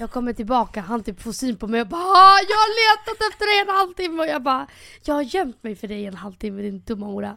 [0.00, 3.32] Jag kommer tillbaka, han typ får syn på mig och bara "Ah, Jag har letat
[3.32, 4.66] efter dig en halvtimme och jag bara
[5.04, 7.36] Jag har gömt mig för dig en halvtimme din dumma hora.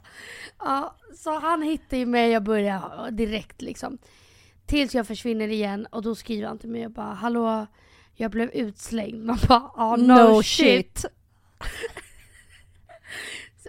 [0.60, 3.98] Ja, så han hittar ju mig och börjar direkt liksom.
[4.66, 7.66] Tills jag försvinner igen och då skriver han till mig och bara Hallå
[8.16, 9.26] jag blev utslängd.
[9.26, 11.06] Man bara ah, no, shit.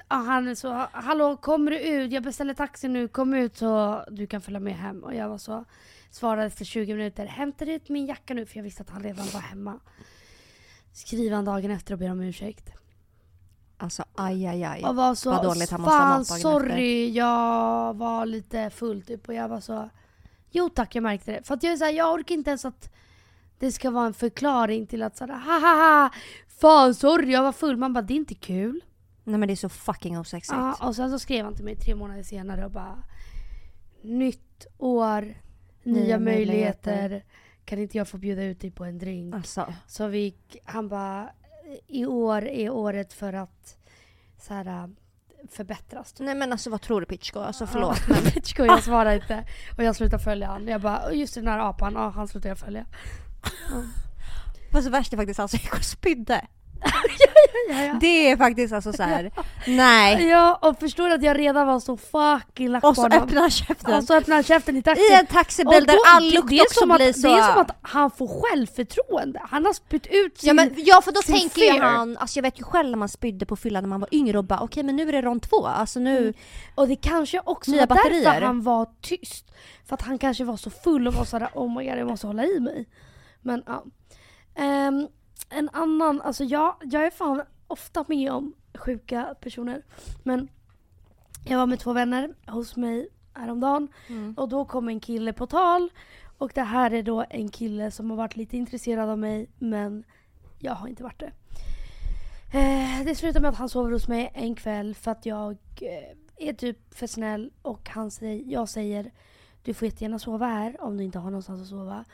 [0.09, 2.13] Ja, han är så, hallå kommer du ut?
[2.13, 5.05] Jag beställer taxi nu, kom ut så du kan följa med hem.
[5.05, 5.65] Och jag var så,
[6.15, 9.27] svarade efter 20 minuter, hämtar ut min jacka nu för jag visste att han redan
[9.33, 9.81] var hemma.
[10.93, 12.73] Skriver han dagen efter och ber om ursäkt.
[13.77, 14.85] Alltså aj aj aj.
[14.85, 19.03] Och var så, Vad dåligt han måste ha mått dagen sorry, jag var lite full
[19.03, 19.29] typ.
[19.29, 19.91] Och jag var så,
[20.51, 21.43] jo tack jag märkte det.
[21.43, 22.91] För att jag är så här, jag orkar inte ens att
[23.59, 26.11] det ska vara en förklaring till att såhär, ha,
[26.61, 27.77] fan sorry jag var full.
[27.77, 28.81] Man bara, det är inte kul.
[29.25, 30.57] Nej men det är så fucking osexigt.
[30.57, 33.03] Ja, och sen så skrev han till mig tre månader senare och bara
[34.03, 35.35] Nytt år,
[35.85, 37.25] nya, möjligheter.
[37.65, 39.35] Kan inte jag få bjuda ut dig på en drink?
[39.35, 39.75] Alltså.
[39.87, 41.31] Så vi, han bara
[41.87, 43.77] I år är året för att
[44.41, 44.91] så här,
[45.51, 46.13] förbättras.
[46.13, 46.27] typ.
[46.27, 47.41] Nej men alltså vad tror du Pitchko?
[47.41, 47.99] Alltså förlåt.
[48.09, 49.45] Ja, Pitchko, jag svarar inte.
[49.77, 50.69] Och jag slutar följa han.
[50.69, 52.87] Jag bara, just den här apan, ja han slutar jag följa.
[54.73, 56.47] Fast det värsta är faktiskt alltså jag gick och spydde.
[57.69, 57.97] Ja, ja.
[58.01, 59.31] Det är faktiskt alltså så här.
[59.67, 60.23] nej.
[60.29, 63.95] ja, och förstår du att jag redan var så fucking lack Och så öppnar käften.
[63.95, 65.05] Och så öppnar han käften i taxin.
[65.13, 67.29] I en taxibil där all det- lukt det är också som att, blir så...
[67.29, 69.41] Det är som att han får självförtroende.
[69.45, 70.47] Han har spytt ut sin...
[70.49, 71.79] Ja, men, ja för då tänker fear.
[71.81, 74.39] han, alltså jag vet ju själv när man spydde på fyllan när man var yngre
[74.39, 76.35] och bara okej men nu är det rond två, alltså nu, Mm.
[76.75, 78.25] Och det kanske också Nya var batterier.
[78.25, 79.47] därför han var tyst.
[79.89, 82.27] För att han kanske var så full och var sådär oh my god jag måste
[82.27, 82.89] hålla i mig.
[83.43, 83.85] Men ja.
[84.57, 85.09] Ehm,
[85.49, 89.83] en annan, alltså jag, jag är fan ofta med om sjuka personer.
[90.23, 90.49] Men
[91.45, 93.89] jag var med två vänner hos mig häromdagen.
[94.09, 94.35] Mm.
[94.37, 95.91] Och då kom en kille på tal.
[96.39, 100.05] Och det här är då en kille som har varit lite intresserad av mig men
[100.59, 101.33] jag har inte varit det.
[102.59, 106.49] Eh, det slutar med att han sover hos mig en kväll för att jag eh,
[106.49, 109.13] är typ för snäll och han säger, jag säger
[109.63, 112.05] du får jättegärna sova här om du inte har någonstans att sova.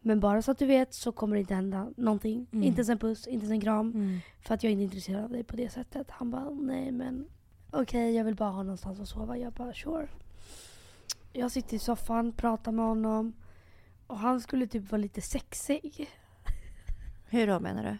[0.00, 2.46] Men bara så att du vet så kommer det inte hända någonting.
[2.52, 2.62] Mm.
[2.64, 3.90] Inte ens en puss, inte ens en kram.
[3.90, 4.18] Mm.
[4.40, 6.10] För att jag är inte intresserad av dig på det sättet.
[6.10, 7.28] Han bara, nej men
[7.70, 9.36] okej jag vill bara ha någonstans att sova.
[9.38, 10.08] Jag bara, sure.
[11.32, 13.32] Jag sitter i soffan, pratar med honom.
[14.06, 16.10] Och han skulle typ vara lite sexig.
[17.28, 17.98] Hur då menar du?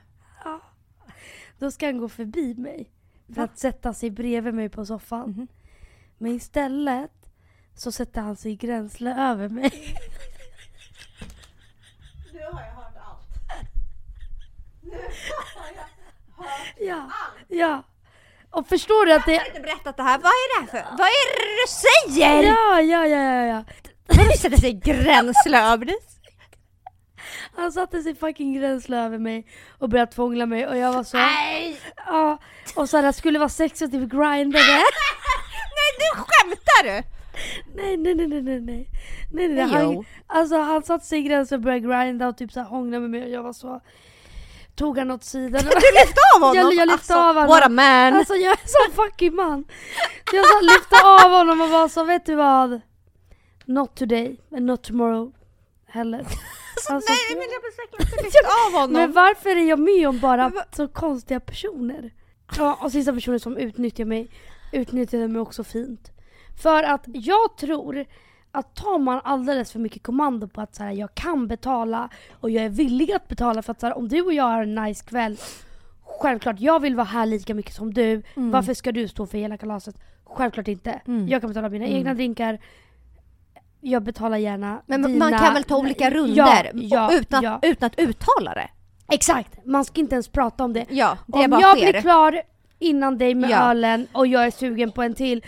[1.58, 2.90] Då ska han gå förbi mig.
[3.34, 5.30] För att sätta sig bredvid mig på soffan.
[5.30, 5.48] Mhm.
[6.18, 7.12] Men istället
[7.74, 9.72] så sätter han sig gränsle över mig.
[12.32, 13.28] Nu har jag hört allt.
[14.90, 14.96] Nu
[15.56, 15.82] har jag
[16.44, 17.10] hört Ja,
[17.48, 17.82] ja.
[18.50, 19.32] Och förstår du att det...
[19.32, 20.18] Jag har inte berättat det här.
[20.18, 20.96] Vad är det här för?
[20.96, 22.42] Vad är det du säger?
[22.42, 23.64] Ja, ja, ja, ja, ja.
[24.06, 25.96] Vadå sätter sig gränsle över dig?
[27.56, 29.46] Han satte sig fucking gränsle över mig
[29.78, 31.16] och började tvångla mig och jag var så...
[31.16, 31.80] Nej!
[31.96, 32.38] Ja,
[32.76, 34.64] och så här, skulle vara sex och typ grindade.
[35.76, 37.02] Nej du skämtar du?
[37.74, 38.88] Nej, nej, nej, nej, nej, nej.
[39.32, 39.64] nej, nej.
[39.64, 43.00] Han, alltså han satte sig i gränsen och började grinda och typ så här hångla
[43.00, 43.80] med mig och jag var så...
[44.80, 45.62] Tog han åt sidan.
[45.64, 46.56] Du lyfte av honom?
[46.56, 47.48] Jag, jag lyfte alltså, av honom.
[47.48, 48.14] What a man!
[48.14, 49.64] Alltså jag är så fucking man.
[50.32, 52.80] Jag så lyfte av honom och var så, vet du vad?
[53.64, 55.32] Not today, and not tomorrow
[55.86, 56.18] heller.
[56.90, 58.92] Alltså, Nej men jag blir säkert lyft av honom.
[58.92, 62.12] Men varför är jag med om bara så konstiga personer?
[62.56, 64.30] Ja, och sista personen som utnyttjar mig,
[64.72, 66.10] utnyttjade mig också fint.
[66.62, 68.06] För att jag tror
[68.52, 72.08] att tar man alldeles för mycket kommando på att så här, jag kan betala
[72.40, 74.62] och jag är villig att betala för att så här, om du och jag har
[74.62, 75.36] en nice kväll
[76.20, 78.22] Självklart, jag vill vara här lika mycket som du.
[78.36, 78.50] Mm.
[78.50, 79.94] Varför ska du stå för hela kalaset?
[80.24, 81.00] Självklart inte.
[81.06, 81.28] Mm.
[81.28, 81.96] Jag kan betala mina Mm.
[81.96, 82.58] egna drinkar.
[83.80, 85.38] Jag betalar gärna Men man dina...
[85.38, 87.58] kan väl ta olika Ja, runder ja, utan, ja.
[87.62, 88.70] utan att uttala det?
[89.12, 89.66] Exakt!
[89.66, 90.86] Man ska inte ens prata om det.
[90.90, 91.92] Ja, det Om jag sker.
[91.92, 92.42] blir klar
[92.78, 93.70] innan dig med Ja.
[93.70, 95.44] ölen och jag är sugen på en till.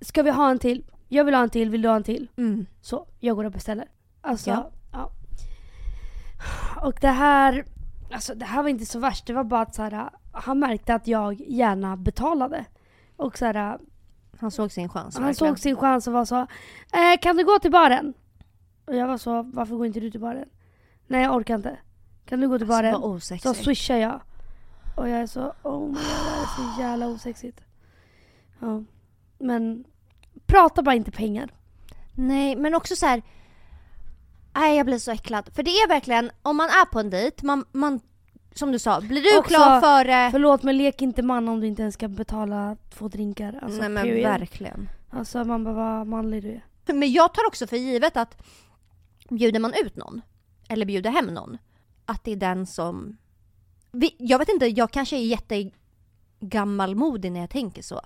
[0.00, 0.84] Ska vi ha en till?
[1.14, 2.28] Jag vill ha en till, vill du ha en till?
[2.36, 2.66] Mm.
[2.80, 3.88] Så, jag går och beställer.
[4.20, 4.70] Alltså, Ja.
[4.92, 5.10] ja.
[6.82, 7.64] Och det här,
[8.12, 9.26] alltså det här var inte så värst.
[9.26, 12.64] Det var bara att så här, han märkte att jag gärna betalade.
[13.16, 13.78] Och så här,
[14.40, 15.52] Han såg sin chans han verkligen.
[15.54, 16.36] såg sin chans och var så
[16.92, 18.14] eh, Kan du gå till baren?
[18.84, 20.48] Och jag var så, varför går inte du till baren?
[21.06, 21.76] Nej jag orkar inte.
[22.24, 22.94] Kan du gå till baren?
[22.94, 24.20] Alltså, vad Så swishar jag.
[24.96, 27.60] Och jag är så, oh my god, det är så jävla osexigt.
[28.60, 28.82] Ja.
[29.38, 29.84] Men
[30.52, 31.50] prata bara inte pengar.
[32.14, 33.22] Nej, men också så här.
[34.54, 35.50] Nej, jag blir så äcklad.
[35.54, 38.00] För det är verkligen, om man är på en dejt, man, man
[38.54, 40.30] som du sa, blir du Också- klar före...
[40.30, 43.58] Förlåt men lek inte man om du inte ens ska betala två drinkar.
[43.62, 44.22] Alltså, Nej men period.
[44.30, 44.88] verkligen.
[45.10, 46.64] Alltså man bara, vad manlig du är.
[46.94, 48.42] Men jag tar också för givet att
[49.30, 50.20] bjuder man ut någon,
[50.68, 51.58] eller bjuder hem någon,
[52.06, 53.16] att det är den som...
[54.18, 55.24] Jag vet inte, jag kanske är
[56.40, 58.00] jättegammalmodig när jag tänker så.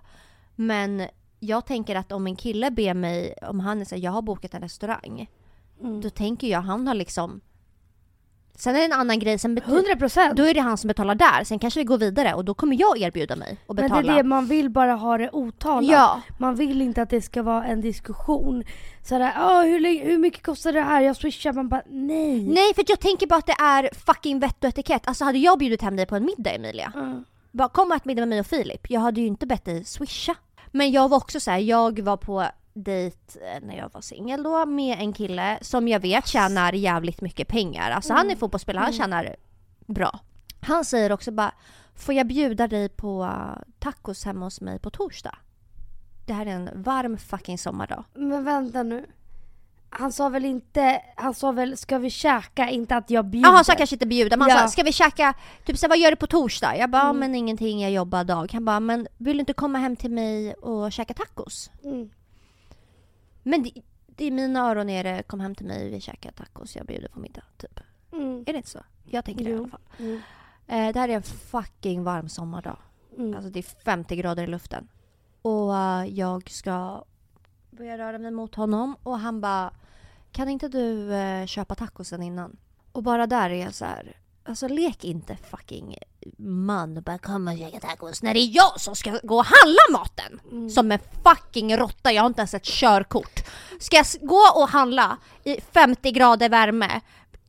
[0.56, 1.08] Men
[1.40, 4.60] jag tänker att om en kille ber mig, om han säger jag har bokat en
[4.62, 5.26] restaurang,
[5.80, 6.00] Mm.
[6.00, 7.40] då tänker jag han har liksom...
[8.58, 10.36] Sen är det en annan grej, sen bet- 100 procent!
[10.36, 12.80] då är det han som betalar där, sen kanske vi går vidare och då kommer
[12.80, 14.02] jag erbjuda mig och Men betala.
[14.02, 15.90] det är det, man vill bara ha det otalat.
[15.90, 18.64] Ja, Man vill inte att det ska vara en diskussion.
[19.04, 21.00] Sådär, Åh, hur, hur mycket kostar det här?
[21.00, 21.52] Jag swishar.
[21.52, 22.42] Man bara, nej.
[22.42, 25.08] nej för jag tänker bara att det är fucking vett och etikett.
[25.08, 27.24] Alltså hade jag bjudit hem dig på en middag Emilia, Mm.
[27.52, 28.90] bara kom och ät middag med mig och Filip.
[28.90, 30.34] Jag hade ju inte bett dig swisha.
[30.76, 34.42] Men jag var också så här, jag var på dejt eh, när jag var singel
[34.42, 37.90] då med en kille som jag vet tjänar jävligt mycket pengar.
[37.90, 39.36] Alltså han är fotbollsspelare, han tjänar
[39.86, 40.20] bra.
[40.60, 41.52] Han säger också bara,
[41.94, 45.38] får jag bjuda dig på uh, tacos hemma hos mig på torsdag?
[46.26, 48.04] Det här är en varm fucking sommardag.
[48.14, 49.06] Men vänta nu.
[49.98, 53.48] Han sa väl inte, han sa väl ska vi käka, inte att jag bjuder.
[53.48, 54.36] Jaha, så jag kanske inte bjuda.
[54.36, 54.62] Men han Ja.
[54.62, 56.76] sa, ska vi käka, typ så här, vad gör du på torsdag?
[56.76, 57.18] Jag bara, Mm.
[57.18, 58.52] men ingenting, jag jobbar dag.
[58.52, 61.70] Han bara, men vill du inte komma hem till mig och käka tacos?
[61.84, 62.10] Mm.
[63.42, 63.70] Men det,
[64.06, 67.08] det i mina öron är det, kom hem till mig, vi käkar tacos, jag bjuder
[67.08, 67.42] på middag.
[67.56, 67.80] Typ.
[68.12, 68.40] Mm.
[68.46, 68.80] Är det inte så?
[69.04, 69.58] Jag tänker det i Jo.
[69.58, 69.80] alla fall.
[69.98, 70.20] Mm.
[70.66, 72.76] Eh, det här är en fucking varm sommardag.
[73.18, 73.34] Mm.
[73.34, 74.88] Alltså det är 50 grader i luften.
[75.42, 77.04] Och eh, jag ska
[77.70, 79.70] börja röra mig mot honom och han bara
[80.36, 82.56] Kan inte du eh, köpa tacosen innan?
[82.92, 84.16] Och bara där är jag så här.
[84.44, 85.98] Alltså lek inte fucking
[86.38, 89.44] man och bara kom och käka tacos när det är jag som ska gå och
[89.44, 90.40] handla maten!
[90.52, 90.70] Mm.
[90.70, 93.40] Som en fucking råtta, jag har inte ens ett körkort.
[93.80, 97.00] Ska jag gå och handla i 50 grader värme?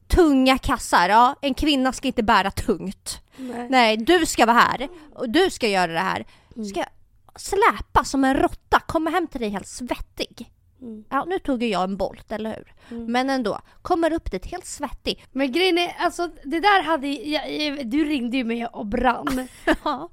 [0.07, 3.21] Tunga kassar, ja en kvinna ska inte bära tungt.
[3.37, 3.67] Nej.
[3.69, 6.25] Nej, du ska vara här och du ska göra det här.
[6.69, 6.89] Ska jag
[7.35, 10.51] släpa som en råtta, komma hem till dig helt svettig.
[10.81, 11.03] Mm.
[11.09, 12.73] Ja, nu tog ju jag en Bolt, eller hur?
[12.97, 13.11] Mm.
[13.11, 15.25] Men ändå, kommer upp dit helt svettig.
[15.31, 19.47] Men grejen är, alltså det där hade jag, jag, du ringde ju mig och brann.
[19.83, 20.09] Ja.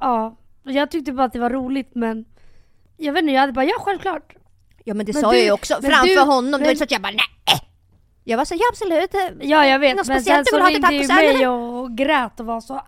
[0.00, 0.36] ja.
[0.62, 2.24] Jag tyckte bara att det var roligt men
[2.96, 4.34] jag vet inte, jag hade bara ja självklart.
[4.84, 6.44] ja men det Men sa du- jag ju också men framför du- honom.
[6.44, 7.60] Det var men- inte så att jag bara nej.
[8.28, 9.14] Jag var så ja absolut.
[9.40, 12.74] Ja jag vet Något men sen så ringde ju mig och grät och var så
[12.74, 12.82] "Ah,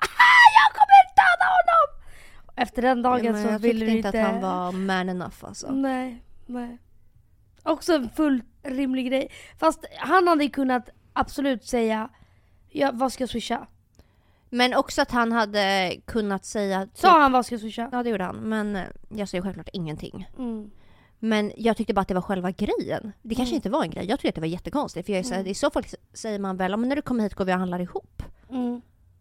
[0.58, 2.02] jag kommer döda honom!
[2.56, 5.08] Efter den dagen Ja, men så jag ville tyckte du inte att han var man
[5.08, 5.70] enough alltså.
[5.70, 6.78] Nej, nej.
[7.68, 9.30] Också en fullt rimlig grej.
[9.58, 12.08] Fast han hade ju kunnat absolut säga,
[12.68, 13.66] ja, vad ska jag swisha?
[14.50, 16.86] Men också att han hade kunnat säga...
[16.86, 17.88] typ- Sa han vad ska jag swisha?
[17.92, 20.28] Ja det gjorde han, men eh, jag säger självklart ingenting.
[20.38, 20.70] Mm.
[21.18, 23.12] Men jag tyckte bara att det var själva grejen.
[23.22, 23.56] Det kanske Mm.
[23.56, 25.06] inte var en grej, jag tyckte att det var jättekonstigt.
[25.06, 25.46] För jag är så Mm.
[25.46, 27.58] i så fall säger man väl, "Ja, men när du kommer hit går vi och
[27.58, 28.22] handlar ihop.
[28.50, 28.80] Mm.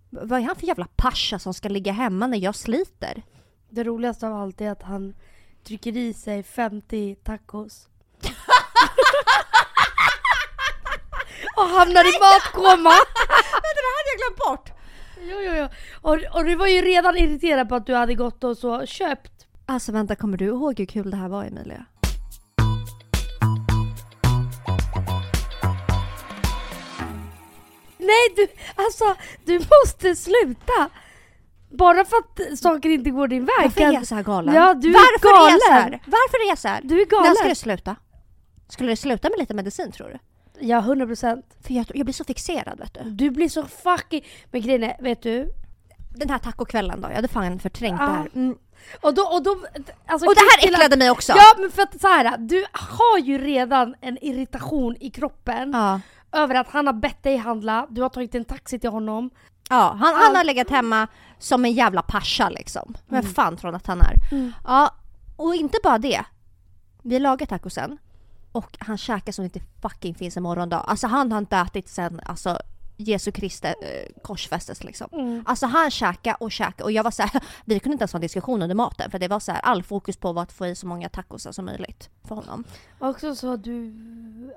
[0.09, 3.21] Vad är han för jävla pascha som ska ligga hemma när jag sliter?
[3.69, 5.13] Det roligaste av allt är att han
[5.63, 7.89] trycker i sig 50 tacos.
[11.57, 12.89] Och hamnar i matkoma.
[13.75, 14.71] det hade jag glömt bort!
[15.21, 15.67] Jo, jo, jo.
[16.01, 19.31] Och, och du var ju redan irriterad på att du hade gått och så köpt.
[19.65, 21.85] Alltså vänta, kommer du ihåg hur kul det här var Emilia?
[27.97, 30.89] Nej du, alltså du måste sluta.
[31.71, 33.55] Bara för att saker inte går din väg.
[33.63, 34.55] Varför är jag så här galen?
[34.55, 35.83] Ja, du är Varför är jag så här?
[35.83, 35.99] galen.
[36.05, 36.81] Varför är jag så här?
[36.83, 37.49] Du är När ska galen.
[37.49, 37.95] det sluta?
[38.69, 40.19] Skulle det sluta med lite medicin tror du?
[40.59, 41.45] Ja, 100 procent.
[41.61, 43.09] För jag, jag blir så fixerad vet du.
[43.09, 44.25] Du blir så fucking...
[44.51, 45.51] Men grejen är, vet du?
[46.15, 48.05] Den här tacokvällen då, jag hade fan förträngt Ja.
[48.05, 48.29] det här.
[48.35, 48.57] Mm.
[49.01, 49.21] Och då...
[49.21, 49.57] Och, då,
[50.05, 51.33] alltså, Och det här att- äcklade mig också!
[51.35, 55.99] Ja men för att så här, du har ju redan en irritation i kroppen Ja.
[56.31, 59.29] över att han har bett dig handla, du har tagit en taxi till honom.
[59.69, 61.07] Ja, han, han har legat hemma
[61.39, 62.93] som en jävla pascha liksom.
[63.07, 64.13] Vem fan tror han att han är?
[64.65, 64.95] Ja,
[65.35, 66.23] och inte bara det.
[67.03, 67.97] Vi lagar tacosen
[68.57, 70.77] och han käkar som inte fucking finns en morgondag.
[70.87, 72.59] Alltså han har inte ätit sen alltså,
[72.97, 75.07] Jesu Kristi eh, korsfästes liksom.
[75.11, 75.43] Mm.
[75.45, 78.17] Alltså han käkade och käkade och jag var så här, vi kunde inte ens ha
[78.17, 80.65] en diskussion under maten för det var så här, all fokus på var att få
[80.67, 82.63] i så många tacosar som möjligt för honom.
[82.99, 83.93] Också så du,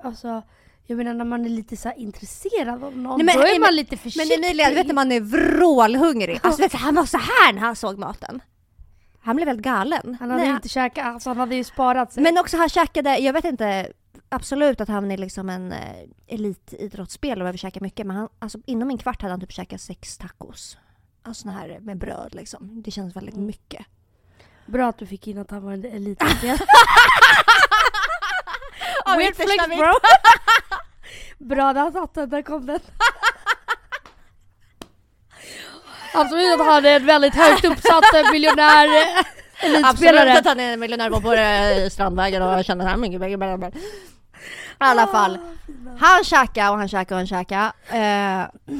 [0.03, 0.41] alltså
[0.85, 3.61] jag menar när man är lite så intresserad av någon, Nej, men- då är men-
[3.61, 4.33] man lite Men försiktig.
[4.45, 6.39] Emilia, du vet när man är vrålhungrig.
[6.43, 8.39] Alltså vet han var så här när han såg maten.
[9.23, 10.17] Han blev väldigt galen.
[10.19, 12.23] Han hade Nej, inte käkat, alltså han hade ju sparat sig.
[12.23, 13.91] Men också han käkade, jag vet inte,
[14.29, 15.79] absolut att han är liksom en eh,
[16.27, 19.81] elitidrottsspelare och behöver käka mycket men han, alltså, inom en kvart hade han typ käkat
[19.81, 20.77] sex tacos.
[21.23, 22.81] Alltså såna här med bröd liksom.
[22.83, 23.47] Det känns väldigt Mm.
[23.47, 23.85] mycket.
[24.65, 26.57] Bra att du fick in att han var en elitidrottare.
[29.17, 29.93] Weird flex bro!
[31.47, 32.79] Bra där satt den, där kom den.
[36.13, 40.37] Absolut att han är en väldigt högt uppsatt eh, miljonär eh, Absolut elitspelare.
[40.37, 43.75] att han är en miljonär på, på eh, Strandvägen och känner han mycket, mycket.
[43.75, 43.77] I
[44.77, 45.37] alla fall.
[45.99, 47.71] Han käkade och han käkade och han käkade.
[47.89, 48.71] Eh,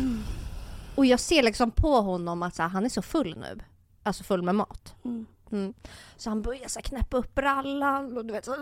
[0.95, 3.59] och jag ser liksom på honom att här, han är så full nu.
[4.03, 4.95] Alltså full med mat.
[5.05, 5.25] Mm.
[5.51, 5.73] Mm.
[6.17, 8.55] Så han börjar så här, knäppa upp brallan och du vet så,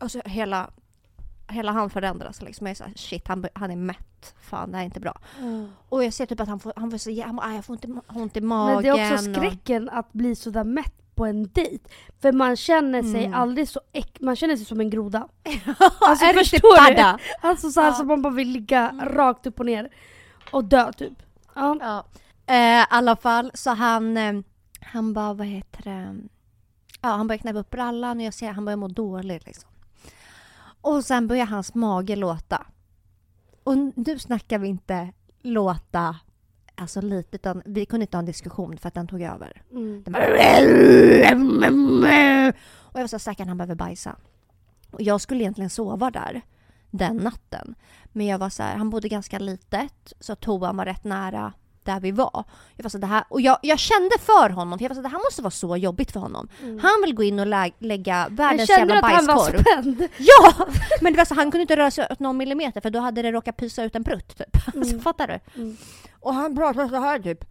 [0.00, 0.70] alltså hela,
[1.50, 2.66] hela han förändras liksom.
[2.66, 4.34] Jag är så här, shit han, han är mätt.
[4.40, 5.18] Fan det här är inte bra.
[5.38, 5.68] Mm.
[5.88, 7.84] Och jag ser typ att han får, han får så, han, aj, jag får ont
[7.84, 8.74] i, ma- ont i magen.
[8.74, 11.84] Men det är också och- skräcken att bli sådär mätt på en dejt.
[12.22, 13.34] För man känner sig Mm.
[13.40, 15.28] aldrig så äck, man känner sig som en groda.
[16.00, 17.18] alltså, riktig förstår du?
[17.48, 17.94] Alltså såhär Ja.
[17.94, 19.88] som man bara vill ligga rakt upp och ner
[20.52, 21.22] och dö typ.
[21.54, 21.76] Ja.
[21.80, 22.04] Ja.
[22.46, 24.32] Eh, I alla fall så han, eh,
[24.80, 26.16] han bara vad heter det?
[27.02, 29.69] Ja han börjar knäppa upp brallan och jag ser han börjar må dåligt liksom.
[30.80, 32.66] Och sen börjar hans mage låta.
[33.64, 35.12] Och nu snackar vi inte
[35.42, 36.16] låta
[36.74, 39.62] alltså lite utan vi kunde inte ha en diskussion för att den tog över.
[39.70, 40.02] Mm.
[40.02, 40.22] Den bara...
[42.78, 44.16] Och jag var så här, stackarn han behöver bajsa.
[44.90, 46.42] Och jag skulle egentligen sova där
[46.90, 47.74] den natten.
[48.12, 51.52] Men jag var så här, han bodde ganska litet så toan var rätt nära
[51.84, 52.44] där vi var.
[52.76, 55.02] Jag var så det här, och jag, jag kände för honom för jag var så
[55.02, 56.48] det här måste vara så jobbigt för honom.
[56.60, 59.62] Han vill gå in och lä- lägga världens kände jävla att han var bajskorv.
[59.62, 60.08] spänd.
[60.18, 60.66] Ja!
[61.00, 63.22] Men det var så, han kunde inte röra sig åt någon millimeter för då hade
[63.22, 64.56] det råkat pysa ut en prutt typ.
[64.66, 65.00] Alltså, Mm.
[65.00, 65.60] fattar du?
[65.62, 65.76] Mm.
[66.20, 67.44] Och han pratade så här typ.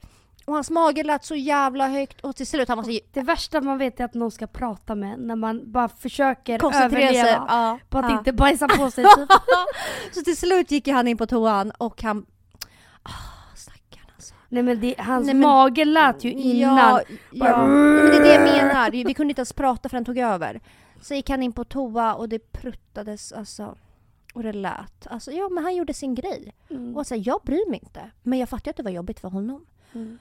[0.46, 3.78] Och hans mage lät så jävla högt och till slut han så Det värsta man
[3.78, 7.20] vet är att någon ska prata med när man bara försöker koncentrera sig.
[7.20, 8.18] överleva Ja, på att ja.
[8.18, 9.04] inte bajsa på sig.
[9.16, 9.30] Typ.
[10.14, 12.26] så till slut gick han in på toan och han...
[14.50, 14.56] Alltså.
[14.56, 16.78] Nej men det, hans Nej, men- mage lät ju innan.
[16.78, 17.68] Ja, Bara- ja.
[17.68, 18.91] Men det är det jag menar.
[18.91, 20.62] Vi kunde inte ens prata för han tog över.
[21.02, 23.76] Så gick han in på toa och det pruttades alltså.
[24.34, 25.08] Och det lät.
[25.08, 26.54] Alltså ja men han gjorde sin grej.
[26.70, 26.97] Mm.
[26.97, 28.12] Och så här, jag bryr mig inte.
[28.24, 29.66] Men jag fattar att det var jobbigt för honom.
[29.93, 30.20] Mm.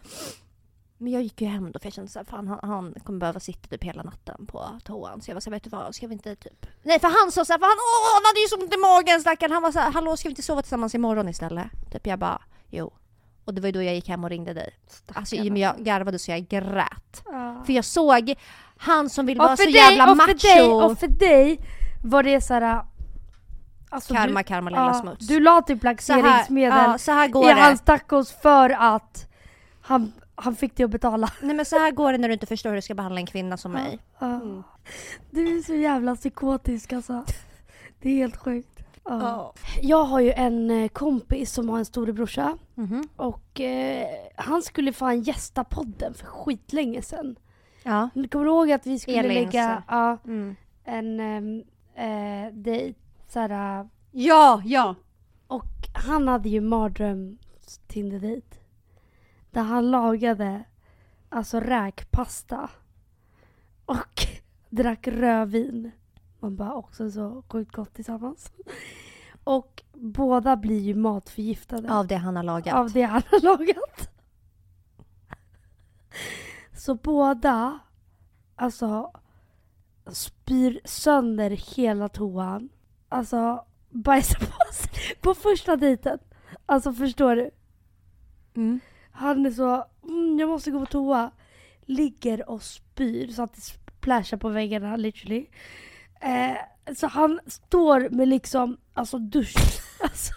[1.00, 3.40] Men jag gick ju hem då för jag kände såhär, fan han, han kommer behöva
[3.40, 5.20] sitta typ hela natten på toan.
[5.20, 6.66] Så jag var såhär, vet du vad, ska vi inte typ...
[6.82, 9.20] Nej för han sa såhär, för han, åh, han hade ju så ont i magen
[9.20, 9.52] stackarn.
[9.52, 11.66] Han var såhär, hallå ska vi inte sova tillsammans imorgon istället?
[11.92, 12.92] Typ jag bara, jo.
[13.48, 14.70] Och det var ju då jag gick hem och ringde dig.
[15.12, 17.22] Alltså med jag garvade så jag grät.
[17.24, 17.62] Ja.
[17.66, 18.34] För jag såg
[18.76, 20.38] han som vill vara så dig, jävla och macho.
[20.38, 21.60] för dig, och för dig
[22.04, 22.84] var det såhär...
[23.90, 25.26] Alltså karma, du, karma lilla ja, smuts.
[25.26, 27.60] du la typ laxeringsmedel ja, så här går i det.
[27.60, 29.30] hans tacos för att
[29.80, 31.30] han, han fick dig att betala.
[31.40, 33.26] Nej men så här går det när du inte förstår hur du ska behandla en
[33.26, 33.98] kvinna som mig.
[34.18, 34.26] Ja.
[34.26, 34.62] Mm.
[35.30, 37.24] Du är så jävla psykotisk alltså.
[38.00, 38.77] Det är helt sjukt.
[39.08, 39.54] Ja.
[39.82, 43.08] Jag har ju en eh, kompis som har en storebrorsa Mhm.
[43.16, 44.06] och eh,
[44.36, 47.38] han skulle fan gästa podden för skitlänge sedan.
[47.82, 48.08] Ja.
[48.14, 49.52] Du kommer ihåg att vi skulle Elins.
[49.54, 50.56] lägga ja, Mm.
[50.84, 51.20] en
[51.94, 52.98] eh, dejt,
[53.28, 54.94] såhär, Ja, ja.
[55.46, 57.38] och han hade ju mardröms
[57.86, 58.46] Tinder-dejt.
[59.50, 60.64] Där han lagade
[61.28, 62.70] alltså räkpasta
[63.84, 64.26] och
[64.70, 65.90] drack rödvin.
[66.40, 68.52] Man bara också så sjukt gott tillsammans.
[69.44, 72.74] Och båda blir ju matförgiftade Av det han har lagat.
[72.74, 74.10] av det han har lagat.
[76.72, 77.78] Så båda
[78.56, 79.12] alltså
[80.06, 82.68] spyr sönder hela toan.
[83.08, 86.18] Alltså bajsar på sig på första dejten.
[86.66, 87.50] Alltså förstår du?
[88.56, 88.80] Mm.
[89.10, 91.30] Han är så, mm, jag måste gå på toa.
[91.80, 95.46] Ligger och spyr så att det splashar på väggarna literally.
[96.20, 96.56] Eh,
[96.96, 99.56] så han står med liksom, alltså dusch,
[100.02, 100.32] alltså,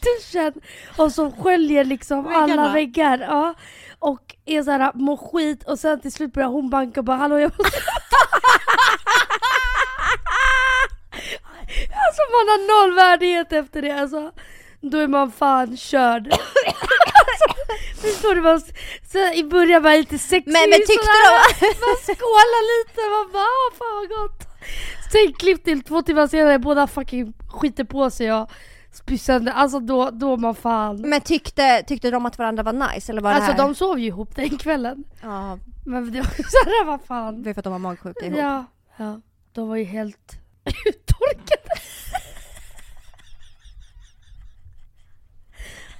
[0.00, 0.52] duschen
[0.96, 3.18] och så sköljer liksom alla väggar.
[3.18, 3.54] Ja.
[3.98, 7.38] Och är såhär, mår skit och sen till slut börjar hon banka och bara hallå
[7.38, 7.78] jag måste
[12.06, 14.32] Alltså man har noll värdighet efter det alltså.
[14.80, 16.26] Då är man fan körd.
[16.32, 17.59] alltså,
[18.02, 18.40] förstår du?
[18.40, 18.60] Man,
[19.12, 20.94] så i början var det lite sexigt Men, men tyckte
[21.24, 21.66] de...
[21.86, 24.46] Man skålar lite, man bara "Ah, fan vad gott.
[25.12, 28.50] Sen klipp till två timmar senare, båda fucking skiter på sig och
[28.92, 29.52] spyr sönder.
[29.52, 31.00] Alltså då, då man fan...
[31.00, 33.68] Men tyckte, tyckte de att varandra var nice eller var Alltså det här?
[33.68, 35.04] de sov ju ihop den kvällen.
[35.22, 37.42] Ja, Men det var sådär, vad fan.
[37.42, 38.38] det är för att de var magsjuka ihop.
[38.38, 38.64] Ja,
[38.96, 39.20] ja.
[39.52, 40.32] De var ju helt
[40.86, 41.59] uttorkade.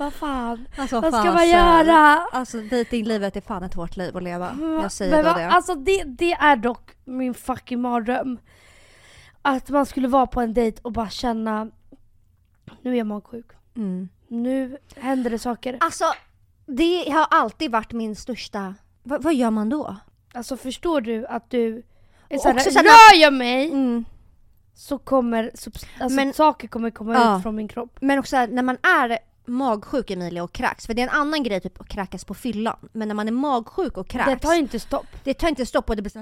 [0.01, 0.67] Vad fan.
[0.79, 1.35] Alltså, Vad ska fasen.
[1.35, 2.27] man göra?
[2.33, 4.57] Alltså dejtinglivet är fan ett hårt liv att leva.
[4.83, 5.49] Jag säger Men va, det.
[5.49, 8.39] Alltså det, det är dock min fucking mardröm.
[9.43, 11.71] Att man skulle vara på en dejt och bara känna
[12.83, 13.47] nu är jag magsjuk.
[13.77, 14.09] Mm.
[14.29, 15.77] Nu händer det saker.
[15.81, 16.05] Alltså,
[16.67, 18.75] det har alltid varit min största...
[19.03, 19.97] Va, vad gör man då?
[20.35, 21.83] Alltså förstår du att du
[22.29, 24.05] är såhär, också såhär- rör jag mig Mm.
[24.75, 25.71] så kommer alltså
[26.11, 27.37] Men- saker kommer komma Ja.
[27.37, 27.97] ut från min kropp.
[28.01, 29.19] Men också när man är
[29.51, 32.77] magsjuk Emilia och kräks, för det är en annan grej typ att kräkas på fyllan.
[32.93, 35.07] Men när man är magsjuk och kräks, Det tar inte stopp.
[35.25, 36.19] det tar inte stopp och det blir så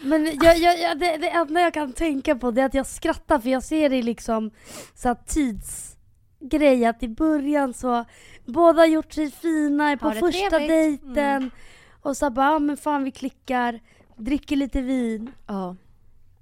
[0.00, 2.86] Men jag, jag, jag, det, det enda jag kan tänka på det är att jag
[2.86, 4.50] skrattar för jag ser det liksom
[4.94, 8.04] så tidsgrej att i början så
[8.44, 11.02] båda har gjort sig fina på Har det första trevligt.
[11.02, 11.14] Mm.
[11.14, 11.50] dejten
[12.02, 13.80] och så bara, ja men fan vi klickar,
[14.16, 15.76] dricker lite vin Ja.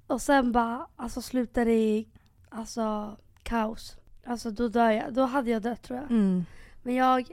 [0.07, 2.07] och sen bara, alltså slutar det i
[2.49, 3.95] alltså kaos.
[4.29, 6.11] Alltså då dör jag, då hade jag dött tror jag.
[6.11, 6.45] Mm.
[6.83, 7.31] Men jag,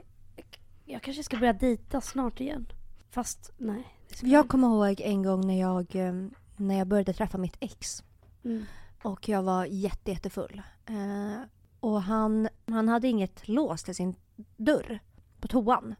[0.85, 2.67] jag kanske ska börja dejta snart igen.
[3.09, 3.97] Fast nej.
[4.07, 6.13] ska Jag kommer ihåg en gång när jag, eh,
[6.55, 8.03] när jag började träffa mitt ex.
[8.43, 8.65] Mm.
[9.03, 10.61] Och jag var jätte, jättefull.
[10.85, 11.41] Eh,
[11.79, 14.15] och han, han hade inget lås till sin
[14.57, 14.99] dörr
[15.39, 15.95] på toan.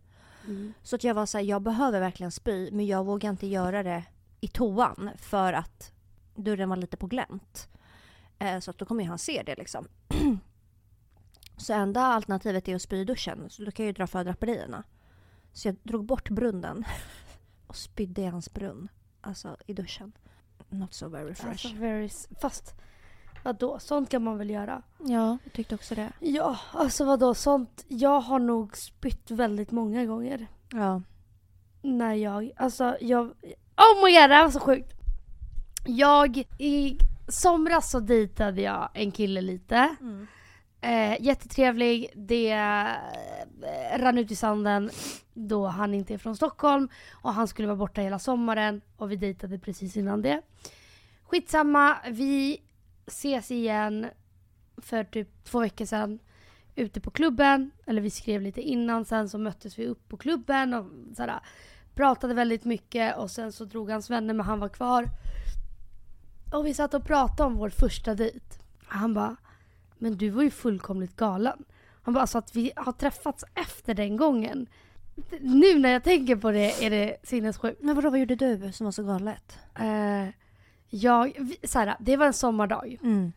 [0.45, 0.73] Mm.
[0.83, 3.83] Så att jag var så här, jag behöver verkligen spy men jag vågar inte göra
[3.83, 4.03] det
[4.41, 5.91] i toan för att
[6.35, 7.69] dörren var lite på glänt.
[8.39, 9.87] Eh, så att då kommer ju han se det liksom.
[11.57, 13.49] så enda alternativet är att spy i duschen.
[13.49, 14.83] Så då kan jag ju dra för draperierna.
[15.53, 16.85] Så jag drog bort brunnen
[17.67, 18.87] och spydde i hans brunn.
[19.21, 20.11] Alltså i duschen.
[20.69, 21.49] Not so very fresh.
[21.49, 22.09] Alltså very,
[22.41, 22.75] fast
[23.43, 24.81] vadå, sånt kan man väl göra?
[24.99, 26.11] Ja, jag tyckte också det.
[26.19, 27.85] Ja, alltså vadå, sånt.
[27.87, 30.47] Jag har nog spytt väldigt många gånger.
[30.71, 31.01] Ja.
[31.81, 33.25] När jag, alltså jag,
[33.77, 34.93] oh my god det här var så sjukt.
[35.85, 36.97] Jag, i
[37.27, 39.95] somras så dejtade jag en kille lite.
[40.81, 44.89] Eh, jättetrevlig, det eh, rann ut i sanden
[45.33, 49.15] då han inte är från Stockholm och han skulle vara borta hela sommaren och vi
[49.15, 50.41] dejtade precis innan det.
[51.23, 52.61] Skitsamma, vi
[53.07, 54.07] ses igen
[54.77, 56.19] för typ två veckor sedan
[56.75, 57.71] ute på klubben.
[57.85, 61.39] Eller vi skrev lite innan, sen så möttes vi upp på klubben och sådär,
[61.95, 65.05] pratade väldigt mycket och sen så drog hans vänner men han var kvar.
[66.53, 68.45] Och vi satt och pratade om vår första dejt.
[68.85, 69.35] Han bara
[69.99, 71.65] men du var ju fullkomligt galen.
[72.01, 74.67] Han bara, alltså att vi har träffats efter den gången.
[75.41, 77.81] Nu när jag tänker på det är det sinnessjukt.
[77.81, 79.59] Men vadå, vad gjorde du som var så galet?
[79.79, 80.27] Eh,
[80.89, 82.97] jag, så här, det var en sommardag.
[83.03, 83.31] Mm.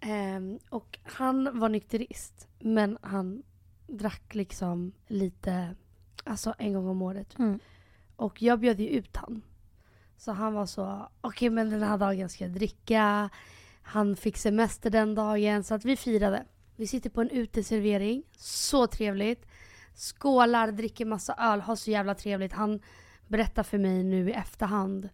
[0.00, 2.48] Ehm, och han var nykterist.
[2.58, 3.42] Men han
[3.86, 5.74] drack liksom lite,
[6.24, 7.38] alltså en gång om året.
[7.38, 7.58] Mm.
[8.16, 9.42] Och jag bjöd ju ut han.
[10.16, 13.30] Så han var så, okej men den här dagen ska jag dricka.
[13.90, 16.44] Han fick semester den dagen så att vi firade.
[16.76, 19.46] Vi sitter på en uteservering, så trevligt.
[19.94, 22.52] Skålar, dricker massa öl, har så jävla trevligt.
[22.52, 22.80] Han
[23.28, 25.08] berättar för mig nu i efterhand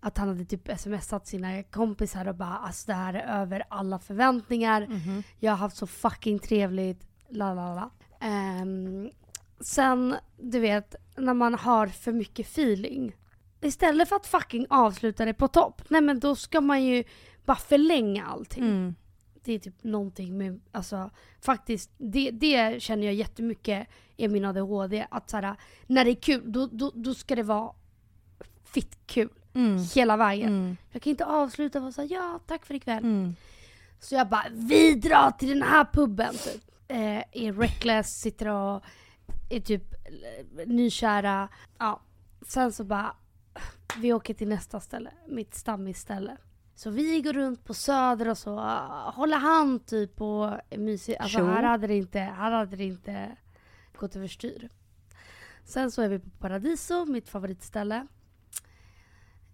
[0.00, 3.98] att han hade typ smsat sina kompisar och bara alltså det här är över alla
[3.98, 4.86] förväntningar.
[4.86, 5.22] Mhm.
[5.40, 7.06] Jag har haft så fucking trevligt.
[7.28, 7.90] La la la.
[8.20, 9.10] Ehm,
[9.60, 13.16] sen, du vet, när man har för mycket feeling.
[13.60, 15.82] Istället för att fucking avsluta det på topp.
[15.88, 17.04] Nej men då ska man ju
[17.44, 18.64] bara förlänga allting.
[18.64, 18.94] Mm.
[19.44, 25.06] Det är typ någonting med, alltså faktiskt, det, det känner jag jättemycket är min ADHD.
[25.10, 27.72] Att såhär, när det är kul, då, då, då ska det vara
[28.64, 29.78] fitt kul Mm.
[29.94, 30.48] hela vägen.
[30.48, 30.76] Mm.
[30.90, 33.04] Jag kan inte avsluta och såhär, ja tack för ikväll.
[33.04, 33.34] Mm.
[34.00, 36.62] Så jag bara, vi drar till den här puben typ.
[36.88, 38.84] Eh, är reckless, sitter och
[39.50, 41.48] är typ eh, nykära.
[41.78, 42.00] Ja.
[42.46, 43.16] Sen så bara,
[43.98, 46.36] vi åker till nästa ställe, mitt stammisställe.
[46.74, 48.60] Så vi går runt på Söder och så
[49.14, 51.20] håller hand typ och mysigt.
[51.20, 53.36] Alltså här hade det inte, här hade det inte
[53.96, 54.68] gått överstyr.
[55.64, 58.06] Sen så är vi på Paradiso, mitt favoritställe.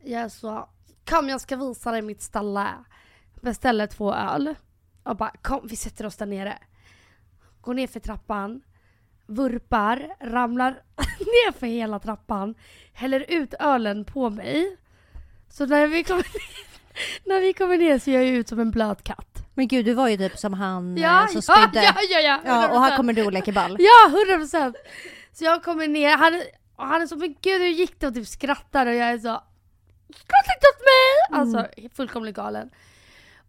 [0.03, 0.71] Jag sa,
[1.05, 2.69] kom jag ska visa dig mitt ställe.
[3.41, 4.55] Beställer två öl.
[5.03, 6.59] Och bara, kom vi sätter oss där nere.
[7.61, 8.63] Går ner för trappan.
[9.27, 10.71] Vurpar, ramlar
[11.19, 12.55] ner för hela trappan.
[12.93, 14.77] Häller ut ölen på mig.
[15.49, 16.70] Så när vi kommer ner,
[17.25, 19.27] när vi kommer ner ser jag ju ut som en blöt katt.
[19.55, 21.83] Men gud, du var ju typ som han eh, Ja, som spydde.
[21.85, 22.97] ja, ja, ja, Ja, och här 100%.
[22.97, 23.77] kommer du och leker ball.
[23.81, 24.77] Ja, 100 procent!
[25.33, 26.43] Så jag kommer ner, han,
[26.77, 28.07] och han är så men gud hur gick det?
[28.07, 29.43] Och typ skrattar och jag är så
[30.15, 31.41] Skratta inte åt mig!
[31.41, 32.71] Alltså fullkomligt galen.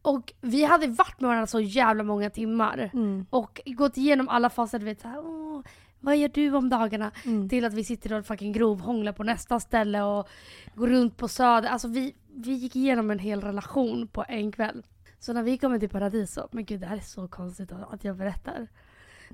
[0.01, 2.89] Och vi hade varit med varandra så jävla många timmar.
[2.93, 3.25] Mm.
[3.29, 5.61] Och gått igenom alla faser, du vet såhär Åh,
[6.01, 7.11] vad gör du om dagarna?
[7.25, 7.49] Mm.
[7.49, 10.29] Till att vi sitter och fucking grovhånglar på nästa ställe och
[10.75, 11.69] går runt på söder.
[11.69, 14.83] Alltså vi, vi gick igenom en hel relation på en kväll.
[15.19, 18.17] Så när vi kommer till Paradiso, men gud det här är så konstigt att jag
[18.17, 18.67] berättar.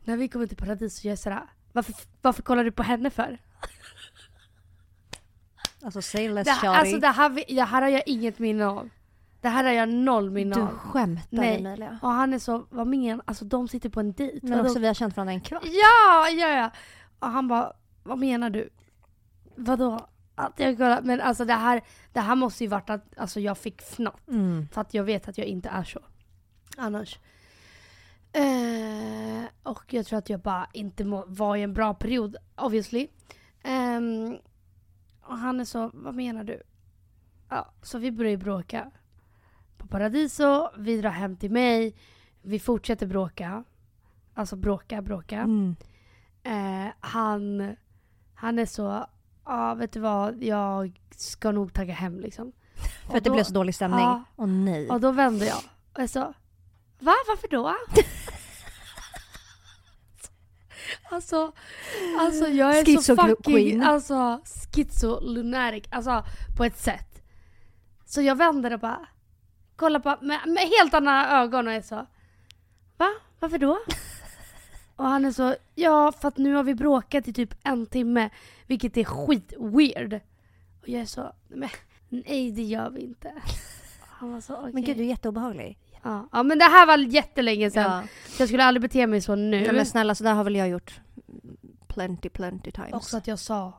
[0.04, 3.38] När vi kommer till Paradiso gör jag sådär, varför, varför kollar du på henne för?
[5.82, 6.68] Alltså say less Det, shawty.
[6.68, 8.90] alltså det här, det här har jag inget minne av.
[9.48, 10.68] Det här har jag noll minne du av.
[10.68, 11.60] skämtar Nej.
[11.60, 12.00] Emilia.
[12.02, 14.40] Och han är så, vad men, alltså de sitter på en dejt.
[14.42, 14.70] Men Vadå?
[14.70, 15.64] också vi har känt varandra en kvart.
[15.66, 16.72] Ja, ja, ja.
[17.20, 17.74] Och han bara,
[18.04, 18.70] vad menar du?
[19.56, 20.08] Vadå?
[20.36, 21.82] Att jag kollar, men alltså det här,
[22.14, 24.28] det här måste ju varit att alltså jag fick fnatt.
[24.28, 24.68] Mm.
[24.72, 26.00] För att jag vet att jag inte är så.
[26.78, 27.20] Annars.
[28.32, 33.08] Eh, och jag tror att jag bara inte må, var i en bra period, obviously.
[33.64, 34.38] Ehm,
[35.22, 36.62] och han är så, vad menar du?
[37.50, 38.92] Ja, så vi börjar ju bråka.
[39.88, 41.96] På Paradiso, vi drar hem till mig.
[42.42, 43.64] Vi fortsätter bråka.
[44.34, 45.36] Alltså bråka, bråka.
[45.38, 45.76] Mm.
[46.44, 47.76] Eh, han,
[48.34, 49.06] han är så,
[49.46, 52.52] ja vet du vad, jag ska nog tagga hem liksom.
[53.04, 54.00] För Och att det då- blev så dålig stämning.
[54.00, 54.24] Ja.
[54.36, 54.90] Åh nej.
[54.90, 55.58] Och då vände jag
[55.94, 56.34] och jag sa,
[57.00, 57.14] va?
[57.28, 57.68] Varför då?
[61.12, 61.52] alltså,
[62.20, 63.84] alltså jag är så Schizo fucking, queen.
[63.84, 64.42] alltså
[64.76, 66.24] schizolunatic, alltså
[66.58, 67.24] på ett sätt.
[68.06, 69.08] Så jag vänder och bara,
[69.78, 72.06] kollar på, med, med helt andra ögon och jag sa,
[72.98, 73.10] va?
[73.40, 73.80] Varför då?
[74.96, 78.30] Och han är så, ja för att nu har vi bråkat i typ en timme,
[78.66, 80.14] vilket är skit weird.
[80.82, 81.34] Och jag är så,
[82.10, 83.34] nej det gör vi inte.
[84.02, 84.74] Han var så, okej.
[84.74, 85.78] Men gud, du är jätteobehaglig.
[86.04, 86.30] Ja.
[86.32, 87.92] ja men det här var jättelänge sedan.
[87.92, 88.08] Ja.
[88.28, 89.66] Så jag skulle aldrig bete mig så nu.
[89.66, 89.72] ja.
[89.72, 91.02] Men snälla, så där har väl jag gjort
[91.88, 92.94] plenty, plenty times.
[92.94, 93.74] Också att jag sa,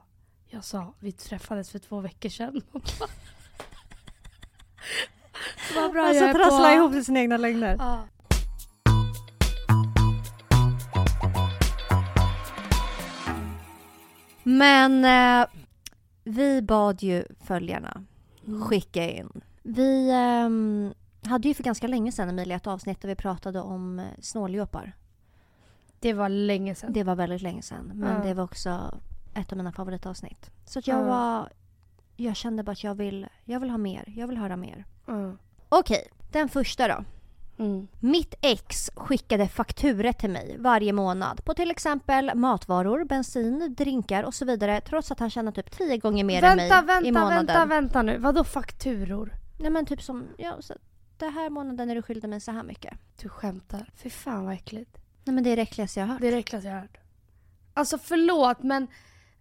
[0.46, 2.62] jag sa, vi träffades för två veckor sedan.
[5.74, 6.74] Vad bra alltså jag är trassla på.
[6.74, 7.76] ihop sina egna lögner.
[7.78, 7.98] Ja.
[14.42, 15.46] Men eh,
[16.24, 18.04] vi bad ju följarna
[18.46, 18.62] Mm.
[18.62, 19.40] skicka in.
[19.62, 20.94] Vi ehm,
[21.24, 24.92] hade ju för ganska länge sedan Emilia ett avsnitt där vi pratade om eh, snåljåpar.
[26.00, 26.92] Det var länge sedan.
[26.92, 27.90] Det var väldigt länge sedan.
[27.94, 28.22] Men Ja.
[28.28, 29.00] det var också
[29.34, 30.50] ett av mina favoritavsnitt.
[30.64, 31.04] Så att jag Ja.
[31.04, 31.48] var...
[32.16, 34.04] Jag kände bara att jag vill, jag vill ha mer.
[34.16, 34.84] Jag vill höra mer.
[35.08, 35.38] Mm.
[35.68, 37.04] Okej, den första då.
[37.58, 37.88] Mm.
[38.00, 44.34] Mitt ex skickade fakturor till mig varje månad på till exempel matvaror, bensin, drinkar och
[44.34, 47.20] så vidare trots att han tjänar typ tio gånger mer än mig Vänta, i vänta,
[47.20, 47.46] månaden.
[47.46, 48.18] vänta, vänta nu.
[48.18, 49.32] Vadå fakturor?
[49.58, 50.74] Nej men typ som, ja så
[51.18, 52.98] det här månaden är du skyldig mig så här mycket.
[53.22, 53.90] Du skämtar.
[53.96, 54.98] Fy fan vad äckligt.
[55.24, 56.20] Nej men det är det äckligaste jag har hört.
[56.20, 56.98] Det är det äckligaste jag har hört.
[57.74, 58.86] Alltså förlåt men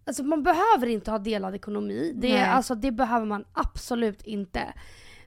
[0.04, 2.12] alltså, man behöver inte ha delad ekonomi.
[2.14, 4.74] Det, alltså, det behöver man absolut inte.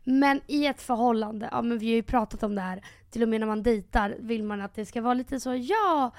[0.03, 3.29] Men i ett förhållande, ja men vi har ju pratat om det här, till och
[3.29, 6.11] med när man dejtar vill man att det ska vara lite så, ja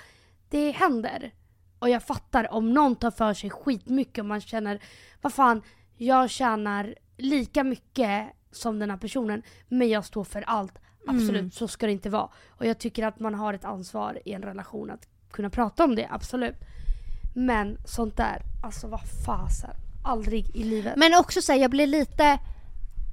[0.48, 1.32] det händer.
[1.78, 4.82] Och jag fattar om någon tar för sig skitmycket och man känner,
[5.22, 5.62] vad fan,
[5.96, 10.78] jag tjänar lika mycket som den här personen men jag står för allt.
[11.06, 11.50] Absolut, Mm.
[11.50, 12.28] så ska det inte vara.
[12.48, 15.94] Och jag tycker att man har ett ansvar i en relation att kunna prata om
[15.94, 16.56] det, absolut.
[17.34, 19.70] Men sånt där, alltså vad fasen.
[20.04, 20.96] Aldrig i livet.
[20.96, 22.38] Men också säga jag blir lite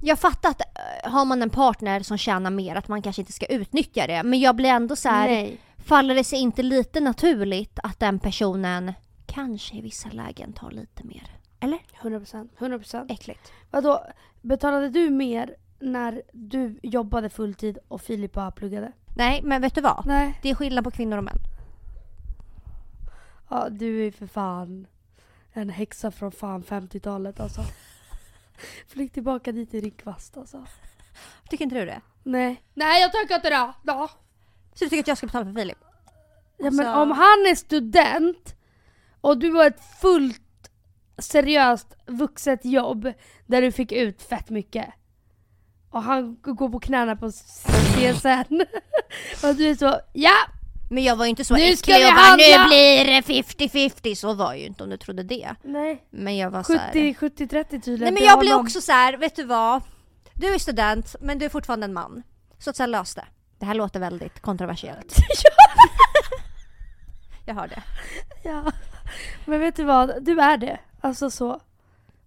[0.01, 3.33] Jag fattar att eh, har man en partner som tjänar mer att man kanske inte
[3.33, 4.23] ska utnyttja det.
[4.23, 5.57] Men jag blir ändå så här, Nej.
[5.77, 8.93] faller det sig inte lite naturligt att den personen
[9.25, 11.31] kanske i vissa lägen tar lite mer?
[11.59, 11.79] Eller?
[12.01, 12.49] 100%.
[12.57, 13.11] 100%.
[13.11, 13.51] Äckligt.
[13.71, 14.05] Vadå,
[14.41, 18.91] betalade du mer när du jobbade fulltid och Filip bara pluggade?
[19.15, 20.03] Nej, men vet du vad?
[20.05, 20.39] Nej.
[20.41, 21.37] Det är skillnad på kvinnor och män.
[23.49, 24.87] Ja, du är för fan
[25.53, 27.61] en häxa från fan 50-talet alltså.
[28.87, 30.65] Flyg tillbaka dit i din kvast alltså.
[31.49, 32.01] Tycker inte du det?
[32.23, 32.63] Nej.
[32.73, 33.73] Nej jag tycker inte det.
[33.83, 34.09] Ja.
[34.73, 35.77] Så du tycker att jag ska betala för Filip?
[36.57, 38.55] Ja men Alltså- om han är student
[39.21, 40.41] och du har ett fullt
[41.17, 43.13] seriöst vuxet jobb
[43.45, 44.85] där du fick ut fett mycket
[45.89, 48.61] och han g- går på knäna på CSN
[49.47, 50.31] och du är så ja
[50.91, 52.63] Men jag var ju inte så Nu äcklig och bara handla!
[52.63, 54.15] nu blir det 50-50.
[54.15, 55.55] Så var jag ju inte om du trodde det.
[55.63, 56.87] nej Men jag var så här.
[56.87, 58.13] 70 70 30 tydligen.
[58.13, 58.65] Nej men jag blir honom.
[58.65, 59.81] också så här, vet du vad?
[60.33, 62.23] Du är student men du är fortfarande en man.
[62.59, 63.25] Så att säga lös det.
[63.59, 65.15] Det här låter väldigt kontroversiellt.
[67.45, 67.83] jag hör det.
[68.43, 68.63] Ja.
[69.45, 70.23] Men vet du vad?
[70.23, 70.79] Du är det.
[71.01, 71.59] Alltså så.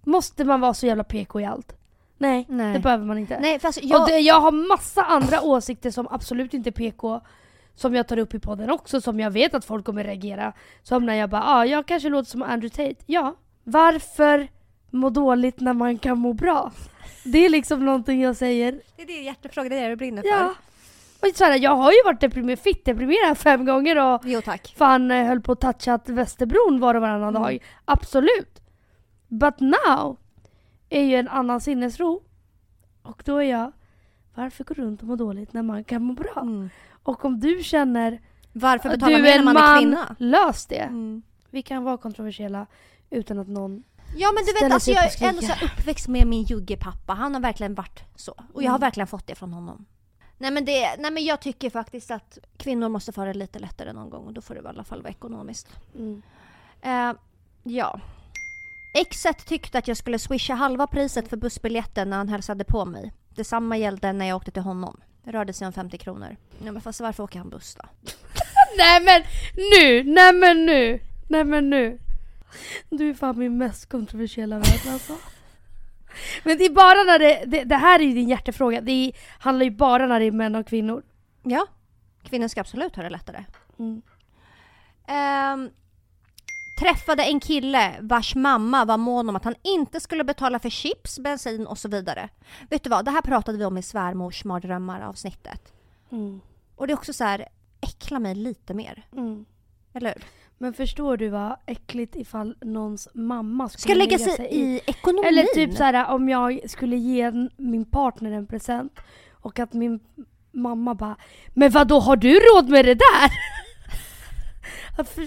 [0.04, 1.72] Måste man vara så jävla PK i allt?
[2.18, 2.72] Nej, Nej.
[2.72, 3.40] det behöver man inte.
[3.40, 4.08] Nej fast Och jag...
[4.08, 7.20] det, jag har massa andra åsikter som absolut inte är PK
[7.74, 10.52] som jag tar upp i podden också, som jag vet att folk kommer reagera.
[10.82, 13.04] Som när jag bara ah, jag kanske låter som Andrew Tate.
[13.06, 13.34] Ja.
[13.64, 14.48] Varför
[14.90, 16.72] må dåligt när man kan må bra?
[17.24, 18.80] Det är liksom någonting jag säger.
[18.96, 20.28] Det är din hjärtefråga, det är det du brinner för.
[20.28, 20.54] Ja.
[21.20, 24.74] Och så här, jag har ju varit deprimerad, fitt deprimerad fem gånger och Jo tack.
[24.76, 27.42] fan eh, höll på att toucha Västerbron var och varannan Mm.
[27.42, 27.58] dag.
[27.84, 28.62] Absolut.
[29.28, 30.16] But now
[30.90, 32.22] är ju en annan sinnesro.
[33.02, 33.72] Och då är jag,
[34.34, 36.40] varför gå runt och må dåligt när man kan må bra?
[36.42, 36.70] Mm.
[37.02, 38.20] Och om du känner
[38.52, 40.16] Varför att betala du mer är när man är kvinna?
[40.18, 40.76] lös det.
[40.78, 41.22] Mm.
[41.50, 42.66] Vi kan vara kontroversiella
[43.10, 43.82] utan att någon...
[44.16, 47.12] Ja men du vet alltså jag är ändå så uppväxt med min juggepappa.
[47.14, 48.34] Han har verkligen varit så.
[48.52, 48.86] Och jag har Mm.
[48.86, 49.84] verkligen fått det från honom.
[50.38, 53.92] Nej men, det, nej men jag tycker faktiskt att kvinnor måste få det lite lättare
[53.92, 55.68] någon gång och då får det i alla fall vara ekonomiskt.
[55.98, 56.22] Mm.
[56.82, 57.12] Eh,
[57.62, 58.00] ja.
[58.94, 63.12] Exet tyckte att jag skulle swisha halva priset för bussbiljetten när han hälsade på mig.
[63.28, 65.00] Detsamma gällde när jag åkte till honom.
[65.24, 66.36] Det rörde sig om 50 kronor.
[66.64, 67.88] Ja, men fast varför åker han buss då?
[68.78, 69.22] Nej men
[69.54, 70.02] nu!
[70.12, 71.00] Nej men nu!
[71.28, 71.98] Nej men nu!
[72.90, 75.16] Du är fan min mest kontroversiella vän alltså.
[76.42, 79.12] Men det är bara när det, det, det här är ju din hjärtefråga, det är,
[79.38, 81.02] handlar ju bara när det är män och kvinnor.
[81.42, 81.66] Ja,
[82.22, 83.44] kvinnor ska absolut ha det lättare.
[83.78, 84.02] Mm.
[85.06, 85.70] Ehm,
[86.82, 91.18] träffade en kille vars mamma var mån om att han inte skulle betala för chips,
[91.18, 92.28] bensin och så vidare.
[92.70, 95.72] Vet du vad, det här pratade vi om i svärmors mardrömmar avsnittet.
[96.12, 96.40] Mm.
[96.76, 97.48] Och det är också så här,
[97.80, 99.06] äckla mig lite mer.
[99.12, 99.44] Mm.
[99.94, 100.24] Eller hur?
[100.58, 105.24] Men förstår du vad äckligt ifall någons mamma skulle Ska lägga sig i ekonomin.
[105.24, 108.98] Eller typ så här om jag skulle ge min partner en present
[109.32, 110.00] och att min
[110.52, 111.16] mamma bara
[111.54, 113.30] Men vad då har du råd med det där?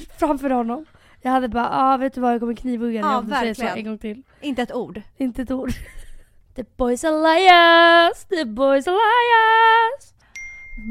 [0.19, 0.85] Framför honom.
[1.25, 3.55] Jag hade bara, ah, vet du vad jag kommer knivhugga Ja, ja, jag får säga
[3.55, 3.77] så verkligen.
[3.77, 4.23] en gång till.
[4.41, 5.01] Inte ett ord.
[5.17, 5.71] Inte ett ord.
[6.55, 10.13] The boys are liars, the boys are liars.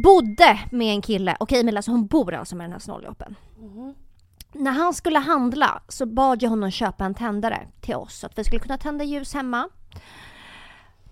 [0.04, 3.36] Bodde med en kille, okej Emilia, alltså hon bor alltså med den här snåljåpen.
[4.52, 8.38] När han skulle handla så bad jag honom köpa en tändare till oss så att
[8.38, 9.68] vi skulle kunna tända ljus hemma.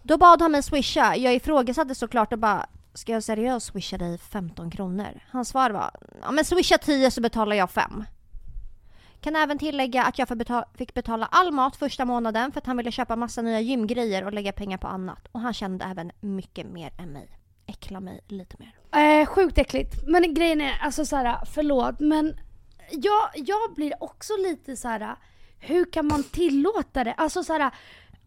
[0.03, 1.17] Då bad han mig swisha.
[1.17, 5.21] Jag ifrågasatte såklart och bara Ska jag seriöst swisha dig 15 kronor?
[5.31, 5.91] Hans svar var
[6.23, 8.05] Ja men swisha 10 så betalar jag 5.
[9.23, 12.77] Kan även tillägga att jag betal- fick betala all mat första månaden för att han
[12.77, 15.29] ville köpa massa nya gymgrejer och lägga pengar på annat.
[15.33, 17.39] Och han kände även mycket mer än mig.
[17.67, 19.01] Äckla mig lite mer.
[19.21, 19.95] Eh, sjukt äckligt.
[20.07, 22.41] Men grejen är, alltså så här, förlåt men
[22.91, 25.17] jag, jag blir också lite så här.
[25.59, 27.13] hur kan man tillåta det?
[27.13, 27.71] Alltså så här,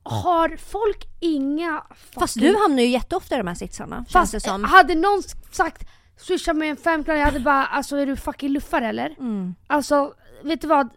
[0.04, 1.84] har folk inga
[2.14, 3.96] Fast fucking- du hamnar ju jätteofta i de här sitsarna.
[3.96, 4.64] Känns Fast det som.
[4.64, 5.88] hade någon sagt
[6.18, 9.16] swisha mig en femkrona, jag hade bara alltså är du fucking luffare eller?
[9.20, 9.56] Mm.
[9.68, 10.14] Alltså
[10.44, 10.90] vet du vad?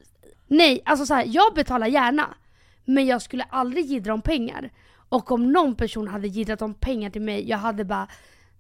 [0.47, 2.35] Nej, alltså så här, jag betalar gärna.
[2.85, 4.71] Men jag skulle aldrig jiddra om pengar.
[5.09, 8.09] Och om någon person hade jiddrat om pengar till mig, jag hade bara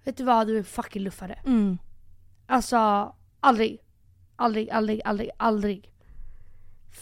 [0.05, 1.39] Vet du vad, du är en fucking luffare.
[1.47, 1.79] Mm.
[2.47, 2.77] Alltså,
[3.41, 3.79] aldrig.
[4.37, 5.91] Aldrig, aldrig, aldrig, aldrig.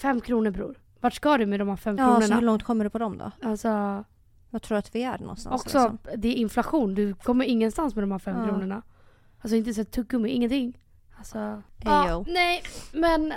[0.00, 0.78] Fem kronor bror.
[1.00, 2.40] Vart ska du med de här fem Ja, så hur kronorna?
[2.40, 3.30] långt kommer du på dem då?
[3.48, 4.04] Alltså,
[4.50, 5.60] Vad tror du att vi är någonstans?
[5.62, 5.98] också, liksom?
[6.22, 6.94] det är inflation.
[6.94, 8.44] Du kommer ingenstans med de här fem Ja.
[8.48, 8.82] kronorna.
[9.40, 10.78] Alltså inte så ett tuggummi, ingenting.
[11.18, 12.24] Alltså, Ejo.
[12.28, 12.62] nej,
[12.92, 13.32] men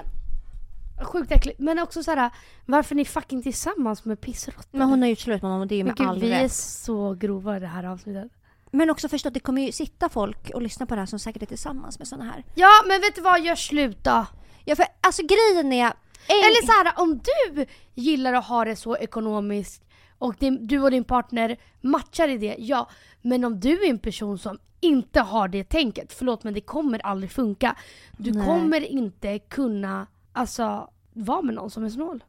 [1.02, 1.60] sjukt äckligt.
[1.60, 2.30] Men också så här,
[2.66, 4.80] varför är ni fucking tillsammans med pissråttor?
[4.80, 6.44] Men hon har gjort slut med honom och det är ju med all vi är
[6.44, 6.52] rätt.
[6.54, 8.32] så grova i det här avsnittet.
[8.72, 11.20] Men också förstå att det kommer ju sitta folk och lyssna på det här som
[11.20, 12.44] säkert är tillsammans med såna här.
[12.56, 13.42] Ja, men vet du vad?
[13.42, 14.26] Gör slut då.
[14.66, 15.86] Ja för alltså grejen är...
[15.86, 16.36] En...
[16.36, 19.84] Eller så här, om du gillar att ha det så ekonomiskt
[20.18, 22.90] och din, du och din partner matchar i det, ja.
[23.22, 27.06] Men om du är en person som inte har det tänket, förlåt men det kommer
[27.06, 27.76] aldrig funka.
[28.18, 28.46] Du Nej.
[28.46, 32.24] kommer inte kunna alltså, vara med någon som är snål.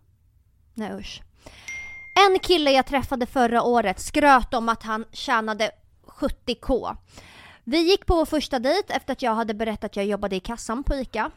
[0.75, 1.23] Nej usch.
[2.29, 5.71] En kille jag träffade förra året skröt om att han tjänade
[6.07, 6.97] 70k.
[7.65, 10.41] Vi gick på vår första dejt efter att jag hade berättat att jag jobbade i
[10.41, 11.31] kassan på ICA.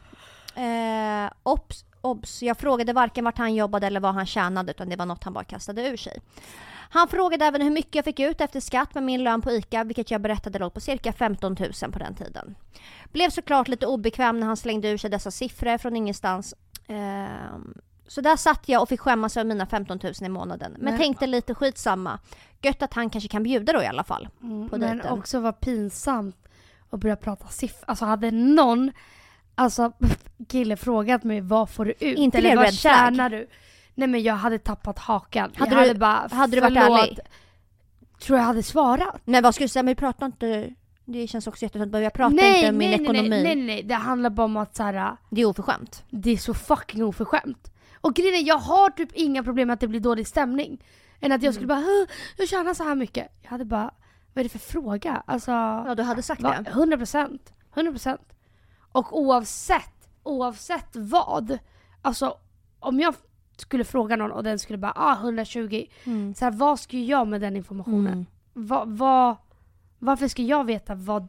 [0.54, 4.96] Eh, obs, obs, jag frågade varken vart han jobbade eller vad han tjänade utan det
[4.96, 6.20] var något han bara kastade ur sig.
[6.90, 9.84] Han frågade även hur mycket jag fick ut efter skatt med min lön på ICA
[9.84, 12.54] vilket jag berättade låg på cirka 15 000 på den tiden.
[13.12, 16.54] Blev såklart lite obekväm när han slängde ur sig dessa siffror från ingenstans.
[16.86, 17.74] Ehm,
[18.06, 20.76] så där satt jag och fick skämmas över mina 15 000 i månaden.
[20.78, 21.02] Men Nej.
[21.02, 22.18] tänkte lite skitsamma.
[22.62, 24.28] Gött att han kanske kan bjuda då i alla fall.
[24.40, 25.12] på men dejten.
[25.12, 26.36] också var pinsamt
[26.90, 27.84] att börja prata siffror.
[27.86, 28.92] Alltså hade någon
[29.54, 29.92] alltså,
[30.48, 32.18] kille frågat mig vad får du ut?
[32.18, 33.48] Inte eller vad tjänar du?
[33.94, 35.52] Nej men jag hade tappat hakan.
[35.56, 37.18] Hade jag du- hade bara, hade du varit ärlig?
[38.20, 39.20] Tror jag hade svarat.
[39.24, 39.82] Men vad skulle du säga?
[39.82, 40.74] Men vi pratar inte...
[41.04, 41.94] Det känns också jättetungt.
[41.94, 43.28] Jag pratar inte om min nej, ekonomi.
[43.28, 43.82] Nej, nej, nej, nej.
[43.82, 46.04] Det handlar bara om att så här, Det är oförskämt.
[46.10, 47.70] det är så fucking oförskämt.
[48.00, 50.84] Och grejen är, jag har typ inga problem med att det blir dålig stämning.
[51.20, 53.28] Än att jag skulle bara "Huh, jag tjänar så här mycket.
[53.42, 53.90] Jag hade bara,
[54.32, 55.22] vad är det för fråga?
[55.26, 56.70] Alltså, Ja, du hade sagt va, det.
[56.70, 57.52] 100 procent.
[57.74, 58.32] 100 procent.
[58.92, 61.58] Och oavsett, oavsett vad.
[62.02, 62.36] Alltså
[62.80, 63.14] om jag
[63.56, 65.86] skulle fråga någon och den skulle bara ah 120.
[66.04, 66.34] Mm.
[66.34, 68.12] Så här, vad ska jag med den informationen?
[68.12, 68.26] Mm.
[68.52, 69.36] Va, va,
[69.98, 71.28] varför ska jag veta vad...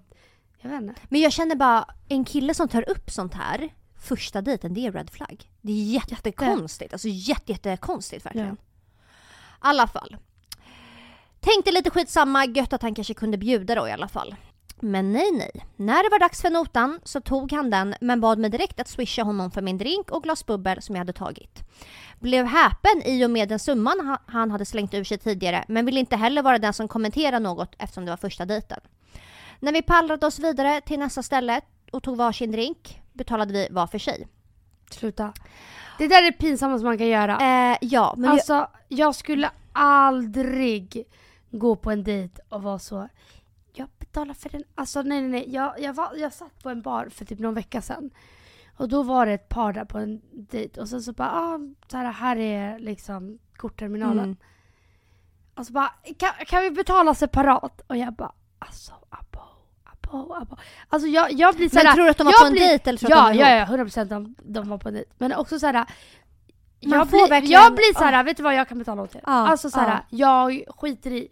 [0.62, 1.02] Jag vet inte.
[1.10, 3.70] Men jag känner bara, en kille som tar upp sånt här
[4.00, 5.50] första dejten, det är red flag.
[5.62, 6.94] Det är jättekonstigt.
[6.94, 8.56] Alltså jätte, jättekonstigt verkligen.
[8.56, 8.58] I
[9.60, 10.18] alla fall.
[11.40, 14.36] Tänkte lite skitsamma, gött att han kanske kunde bjuda då i alla fall.
[14.80, 15.66] Men nej, nej.
[15.76, 18.88] När det var dags för notan så tog han den men bad mig direkt att
[18.88, 21.64] swisha honom för min drink och glas bubbel som jag hade tagit.
[22.26, 25.86] Blev häpen i och med den summan ha- han hade slängt ur sig tidigare men
[25.86, 28.80] ville inte heller vara den som kommenterar något eftersom det var första dejten.
[29.60, 31.62] När vi pallrade oss vidare till nästa ställe
[31.92, 34.28] och tog varsin drink betalade vi var för sig.
[34.92, 35.34] Sluta.
[35.98, 37.38] Det där är det pinsammaste man kan göra.
[37.72, 41.08] Eh, ja, men alltså, jag skulle aldrig
[41.52, 43.10] gå på en dejt och vara så
[43.74, 44.64] jag betalar för den.
[44.76, 45.54] Alltså nej nej nej.
[45.54, 48.10] Jag, jag, var, jag satt på en bar för typ någon vecka sedan.
[48.78, 51.60] Och då var det ett par där på en dejt och sen så bara ah,
[51.88, 54.24] så här, här är liksom kortterminalen.
[54.26, 54.38] Mm.
[55.56, 57.82] Och så bara kan, kan vi betala separat?
[57.88, 59.40] Och jag bara alltså abo,
[59.84, 60.58] abo, abo.
[60.90, 61.94] Alltså jag, jag blir men såhär.
[61.96, 63.46] tror du att de var på en blir- dejt eller tror Ja, att de ja,
[63.46, 65.10] var ja, 100 procent de, de var på en dejt.
[65.18, 65.86] Men också såhär.
[66.80, 69.22] Jag blir, verkligen- jag blir såhär, vet du vad jag kan betala åt er?
[69.26, 70.18] Ja, alltså såhär, ja.
[70.50, 71.28] jag skiter i.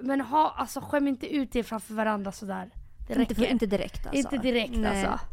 [0.00, 2.70] Men ha, alltså skäm inte ut er framför varandra sådär.
[3.08, 3.34] Det Inte, räcker.
[3.34, 4.18] för, inte direkt alltså.
[4.18, 5.04] Inte direkt Nej.
[5.04, 5.26] alltså.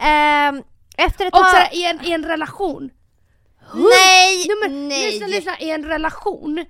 [0.00, 0.62] Ehm,
[0.96, 1.50] efter ett Och tag...
[1.50, 2.90] såhär, i en, i en relation.
[3.74, 4.46] Nej!
[4.48, 5.10] Nej, men, nej!
[5.12, 6.64] Lyssna, lyssna, i en relation.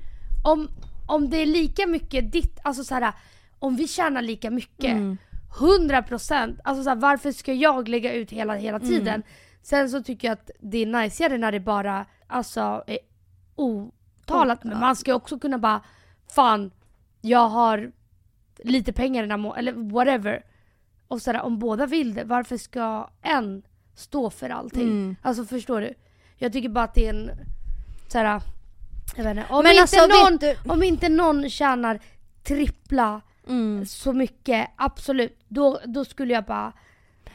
[0.44, 0.68] Om,
[1.06, 3.12] om det är lika mycket ditt, alltså såhär,
[3.58, 4.90] om vi tjänar lika mycket.
[4.90, 5.16] Mm.
[5.58, 9.22] 100% alltså så här, varför ska jag lägga ut hela, hela tiden?
[9.62, 12.98] Sen så tycker jag att det är najsigare när det bara alltså, är
[13.56, 14.64] otalat.
[14.64, 15.80] Men man ska ju också kunna bara,
[16.34, 16.70] fan,
[17.20, 17.92] jag har
[18.64, 20.42] lite pengar den här må- eller whatever.
[21.08, 23.62] Och sådär, om båda vill det, varför ska en
[23.94, 24.82] stå för allting?
[24.88, 25.16] Mm.
[25.22, 25.94] Alltså förstår du?
[26.36, 27.30] Jag tycker bara att det är en,
[28.08, 28.42] såhär,
[29.16, 29.46] jag vet inte.
[29.52, 31.98] Om, Men inte, alltså, någon, du- om inte någon tjänar
[32.42, 33.86] trippla Mm.
[33.86, 35.38] så mycket, absolut.
[35.48, 36.72] Då, då skulle jag bara,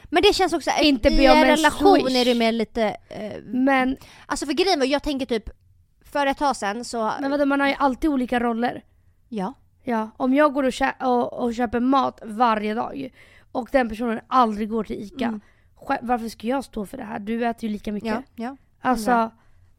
[0.04, 2.16] Men det känns också, Inte i en relation swish.
[2.16, 2.96] är det mer lite...
[3.08, 3.96] Eh, men,
[4.26, 5.50] alltså för grejen var, jag tänker typ,
[6.04, 7.12] för ett tag sedan så...
[7.20, 8.84] men vadå, man har ju alltid olika roller.
[9.28, 9.52] Ja.
[9.82, 13.10] Ja, om jag går och, kä- och, och köper mat varje dag
[13.54, 15.40] och den personen aldrig går till ICA, Mm.
[16.02, 17.18] varför ska jag stå för det här?
[17.18, 18.08] Du äter ju lika mycket.
[18.10, 18.22] Ja.
[18.44, 18.56] ja.
[18.80, 19.30] Alltså,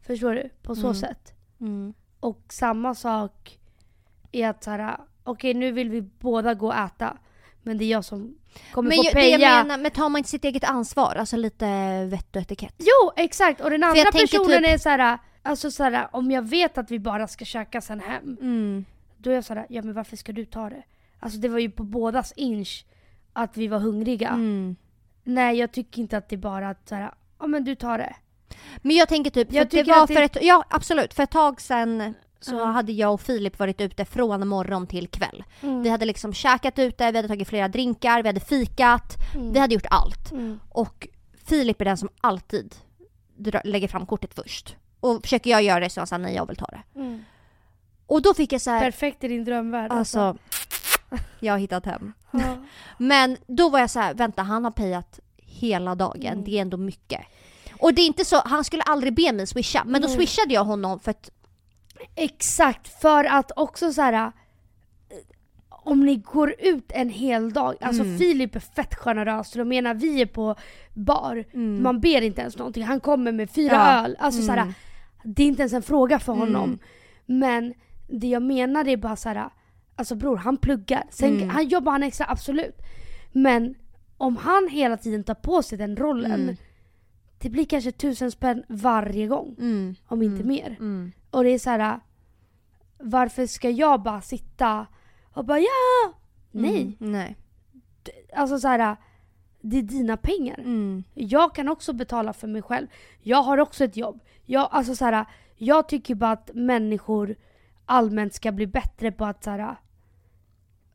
[0.06, 0.50] förstår du?
[0.62, 0.94] På så Mm.
[0.94, 1.34] sätt.
[1.60, 1.94] Mm.
[2.20, 3.58] Och samma sak
[4.32, 7.16] är att såhär, okej nu vill vi båda gå och äta.
[7.62, 8.38] Men det är jag som
[8.72, 9.38] kommer Men få peja.
[9.38, 11.14] menar, men tar man inte sitt eget ansvar?
[11.16, 11.66] Alltså lite
[12.04, 12.74] vett och etikett.
[12.78, 13.60] Jo, exakt.
[13.60, 16.90] Och den andra personen typ- är så här, alltså så här, om jag vet att
[16.90, 18.84] vi bara ska käka sen hem, Mm.
[19.16, 20.82] då är jag så här, ja men varför ska du ta det?
[21.20, 22.84] Alltså det var ju på bådas inch
[23.36, 24.28] att vi var hungriga.
[24.28, 24.76] Mm.
[25.24, 27.98] Nej, jag tycker inte att det är bara att så här, ja men du tar
[27.98, 28.16] det.
[28.82, 31.30] Men jag tänker typ, för Jag det var det- för ett, ja absolut, för ett
[31.30, 32.64] tag sedan så Ja.
[32.64, 35.44] hade jag och Filip varit ute från morgon till kväll.
[35.60, 35.82] Mm.
[35.82, 39.52] Vi hade liksom käkat ute, vi hade tagit flera drinkar, vi hade fikat, Mm.
[39.52, 40.32] vi hade gjort allt.
[40.32, 40.60] Mm.
[40.68, 41.08] Och
[41.44, 42.74] Filip är den som alltid
[43.64, 44.76] lägger fram kortet först.
[45.00, 46.82] Och försöker jag göra det så han säger nej jag vill ta det.
[47.00, 47.24] Mm.
[48.06, 49.92] Och då fick jag så här, Perfekt i din drömvärld.
[49.92, 50.36] alltså,
[51.40, 52.12] jag har hittat hem.
[52.30, 52.56] Ja.
[52.98, 56.44] Men då var jag så här, vänta han har payat hela dagen, Mm.
[56.44, 57.20] det är ändå mycket.
[57.80, 60.64] Och det är inte så, han skulle aldrig be mig swisha, men då swishade jag
[60.64, 61.30] honom för att
[62.14, 64.12] Exakt, för att också så här.
[64.12, 64.30] eh,
[65.68, 68.18] Om ni går ut en hel dag, alltså Mm.
[68.18, 70.54] Filip är fett generös, då menar vi är på
[70.94, 71.82] bar, Mm.
[71.82, 74.04] man ber inte ens någonting, han kommer med fyra Ja.
[74.04, 74.16] öl.
[74.18, 74.74] Alltså så här, Mm.
[75.24, 76.64] det är inte ens en fråga för honom.
[76.64, 76.78] Mm.
[77.26, 77.74] Men
[78.08, 79.48] det jag menar är bara så här.
[79.96, 81.48] Alltså bror han pluggar, sen Mm.
[81.48, 82.82] han jobbar han extra absolut.
[83.32, 83.74] Men
[84.16, 86.56] om han hela tiden tar på sig den rollen, Mm.
[87.38, 89.56] det blir kanske tusen spänn varje gång.
[89.58, 89.94] Mm.
[90.06, 90.48] Om inte Mm.
[90.48, 90.76] mer.
[90.80, 91.12] Mm.
[91.30, 92.00] Och det är så här.
[92.98, 94.86] varför ska jag bara sitta
[95.32, 96.12] och bara ja!
[96.50, 96.96] Nej.
[97.00, 97.12] Mm.
[97.12, 97.36] Nej.
[98.34, 98.96] Alltså så här.
[99.60, 100.60] det är dina pengar.
[101.14, 102.86] Jag kan också betala för mig själv.
[103.20, 104.20] Jag har också ett jobb.
[104.44, 105.24] Jag, alltså så här,
[105.56, 107.36] jag tycker bara att människor
[107.84, 109.76] allmänt ska bli bättre på att så här,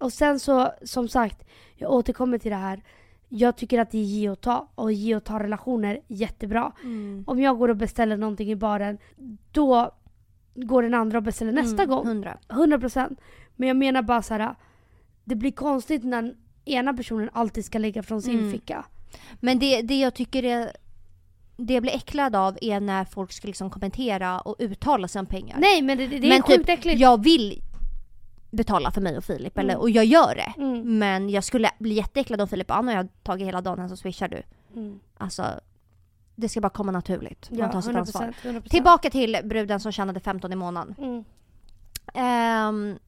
[0.01, 1.43] Och sen så, som sagt,
[1.75, 2.83] jag återkommer till det här.
[3.29, 4.67] Jag tycker att det är ge och ta.
[4.75, 6.71] Och ge och ta relationer, jättebra.
[6.83, 7.23] Mm.
[7.27, 8.97] Om jag går och beställer någonting i baren,
[9.51, 9.91] då
[10.55, 11.95] går den andra och beställer nästa Mm.
[11.95, 12.07] gång.
[12.07, 12.37] Hundra.
[12.49, 13.17] 100%.
[13.55, 14.55] Men jag menar bara så här.
[15.23, 16.35] Det blir konstigt när
[16.65, 18.51] ena personen alltid ska lägga från sin Mm.
[18.51, 18.85] ficka.
[19.39, 20.71] Men det, det jag tycker är
[21.57, 25.25] det jag blir äcklad av är när folk ska liksom kommentera och uttala sig om
[25.25, 25.57] pengar.
[25.59, 26.99] Nej men det, det, det är men sjukt typ, äckligt.
[26.99, 27.61] jag vill
[28.51, 29.81] betala för mig och Filip, eller, Mm.
[29.81, 30.53] och jag gör det.
[30.61, 30.97] Mm.
[30.99, 34.27] Men jag skulle bli jätteäcklad om Filip Anna jag har tagit hela dagen så swishar
[34.27, 34.43] du.
[34.75, 34.99] Mm.
[35.17, 35.45] Alltså,
[36.35, 37.49] det ska bara komma naturligt.
[37.49, 38.21] Man Ja, tar sitt ansvar.
[38.21, 38.69] 100%, 100%.
[38.69, 40.95] Tillbaka till bruden som tjänade 15 i månaden.
[40.97, 41.23] Mm.
[42.13, 42.99] Ehm,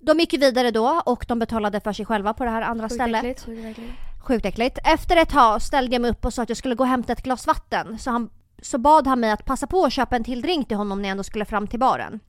[0.00, 2.84] de gick ju vidare då och de betalade för sig själva på det här andra
[2.88, 3.20] Sjukt stället.
[3.24, 3.92] äckligt, sjukt äckligt.
[4.20, 4.78] Sjukt äckligt.
[4.84, 7.12] Efter ett tag ställde jag mig upp och sa att jag skulle gå och hämta
[7.12, 7.98] ett glas vatten.
[7.98, 8.30] Så, han,
[8.62, 11.08] så bad han mig att passa på att köpa en till drink till honom när
[11.08, 12.20] jag ändå skulle fram till baren.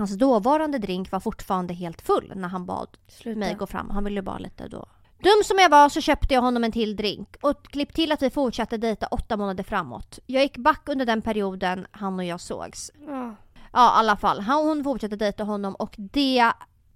[0.00, 3.38] Hans dåvarande drink var fortfarande helt full när han bad Sluta.
[3.38, 3.90] mig gå fram.
[3.90, 4.86] Han ville bara lite då.
[5.22, 8.22] Dum som jag var så köpte jag honom en till drink och klipp till att
[8.22, 10.18] vi fortsatte dejta åtta månader framåt.
[10.26, 12.90] Jag gick back under den perioden han och jag sågs.
[13.06, 13.34] Ja.
[13.72, 16.52] Ja i alla fall, han, hon fortsatte dejta honom och det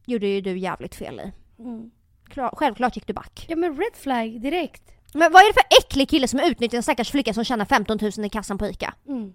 [0.06, 1.32] gjorde ju du jävligt fel i.
[1.62, 1.90] Mm.
[2.28, 3.46] Klar, självklart gick du back.
[3.48, 4.82] ja men red flag direkt.
[5.14, 7.98] Men vad är det för äcklig kille som utnyttjar en stackars flicka som tjänar 15
[8.02, 8.94] 000 i kassan på ICA?
[9.08, 9.32] Mm.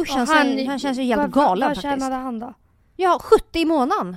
[0.00, 1.82] Usch, han, han, han känns ju helt vad- galen Vad faktiskt.
[2.04, 2.54] tjänade han då?
[2.96, 4.16] Ja, 70 i månaden.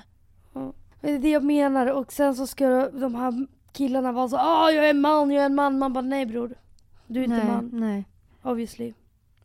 [1.01, 4.71] Det är det jag menar och sen så ska de här killarna vara så ah
[4.71, 5.79] jag är en man, jag är en man.
[5.79, 6.55] Man bara nej bror.
[7.07, 7.69] Du är inte man.
[7.73, 8.05] nej.
[8.43, 8.93] Obviously.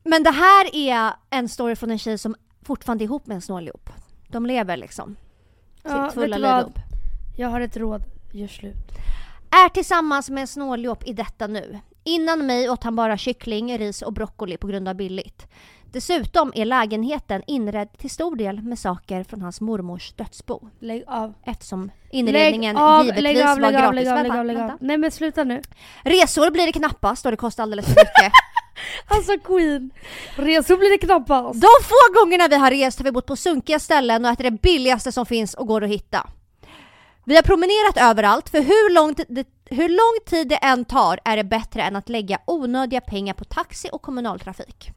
[0.04, 3.42] Men det här är en story från en tjej som fortfarande är ihop med en
[3.42, 3.90] snåljåp.
[4.28, 5.16] De lever liksom
[5.82, 6.74] Ja, sitt fulla liv.
[7.36, 8.02] Jag har ett råd.
[8.32, 8.92] Gör slut.
[9.50, 11.78] Är tillsammans med en snåljåp i detta nu.
[12.04, 15.46] Innan mig åt han bara kyckling, ris och broccoli på grund av billigt.
[15.92, 20.68] Dessutom är lägenheten inredd till stor del med saker från hans mormors dödsbo.
[20.78, 21.34] Lägg av.
[21.44, 24.04] Eftersom inredningen lägg av, givetvis lägg av, var lägg av, gratis.
[24.04, 24.68] lägg av, Vänta, lägg av, lägg av.
[24.68, 24.84] vänta.
[24.84, 25.62] Nej men sluta nu.
[26.02, 28.32] Resor blir det knappast och det kostar alldeles för mycket.
[29.06, 29.90] Alltså Queen.
[30.36, 31.60] Resor blir det knappast.
[31.60, 34.62] De få gångerna vi har rest har vi bott på sunkiga ställen och ätit det
[34.62, 36.26] billigaste som finns och går att hitta.
[37.24, 41.36] Vi har promenerat överallt, för hur lång, det, hur lång tid det än tar är
[41.36, 44.92] det bättre än att lägga onödiga pengar på taxi och kommunaltrafik.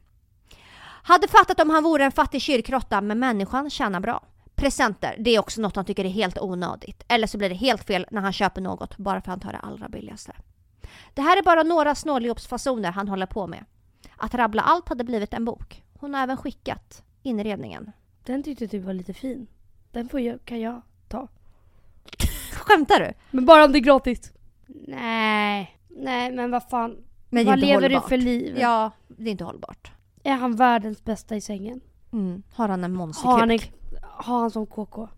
[1.06, 4.22] Hade fattat om han vore en fattig kyrkråtta, men människan tjänar bra.
[4.54, 7.04] Presenter, det är också något han tycker är helt onödigt.
[7.08, 9.52] Eller så blir det helt fel när han köper något bara för att han tar
[9.52, 10.32] det allra billigaste.
[11.14, 13.64] Det här är bara några snåljåpsfasoner han håller på med.
[14.16, 15.82] Att rabbla allt hade blivit en bok.
[15.98, 17.92] Hon har även skickat inredningen.
[18.24, 19.46] Den tyckte du var lite fin.
[19.92, 21.28] Den får jag, kan jag ta.
[22.52, 23.12] Skämtar du?
[23.30, 24.32] Men bara om det är gratis.
[24.86, 25.78] Nej.
[25.88, 26.96] Nej men vad fan.
[27.30, 28.02] Men vad lever hållbart.
[28.02, 28.58] du för liv?
[28.60, 29.95] Ja, det är inte hållbart.
[30.26, 31.80] Är han världens bästa i sängen?
[32.12, 32.42] Mm.
[32.54, 33.30] Har han en monsterkuk?
[33.30, 33.58] Har han, en,
[34.02, 35.08] har han som KK?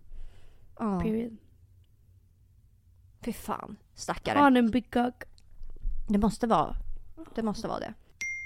[0.79, 1.01] Ja.
[1.01, 1.37] Period.
[3.25, 4.39] Fy fan, Har stackare.
[4.39, 5.23] han en big cock?
[6.09, 6.77] Det måste vara
[7.35, 7.43] det.
[7.43, 7.95] Måste vara det.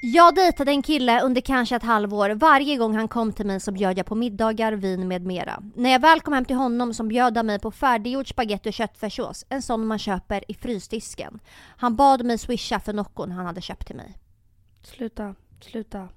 [0.02, 2.30] Jag dejtade en kille under kanske ett halvår.
[2.30, 5.62] Varje gång han kom till mig så bjöd jag på middagar, vin med mera.
[5.74, 8.74] När jag väl kom hem till honom så bjöd han mig på färdiggjord spagetti och
[8.74, 9.44] köttfärssås.
[9.48, 11.40] En sån man köper i frysdisken.
[11.76, 14.18] Han bad mig swisha för nockon han hade köpt till mig.
[14.82, 15.34] Sluta.
[15.60, 16.08] Sluta.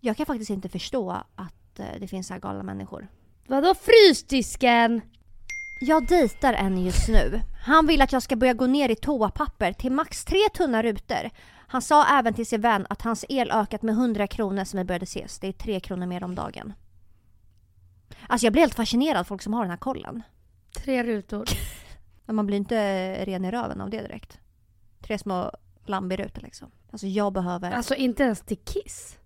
[0.00, 3.08] Jag kan faktiskt inte förstå att eh, det finns så här galna människor.
[3.46, 5.00] Vadå frysdisken?
[5.80, 7.40] Jag dejtar en just nu.
[7.66, 11.30] Han vill att jag ska börja gå ner i toapapper till max tre tunna rutor.
[11.68, 14.84] Han sa även till sin vän att hans el ökat med 100 kronor sen vi
[14.84, 15.38] började ses.
[15.38, 16.72] Det är tre kronor mer om dagen.
[18.26, 20.22] Alltså jag blir helt fascinerad folk som har den här kollen.
[20.84, 21.44] Tre rutor.
[22.24, 22.76] Men man blir inte
[23.24, 24.38] ren i röven av det direkt.
[25.02, 25.50] Tre små
[25.86, 26.70] lambirutor liksom.
[26.90, 29.17] Alltså jag behöver Alltså inte ens till Kiss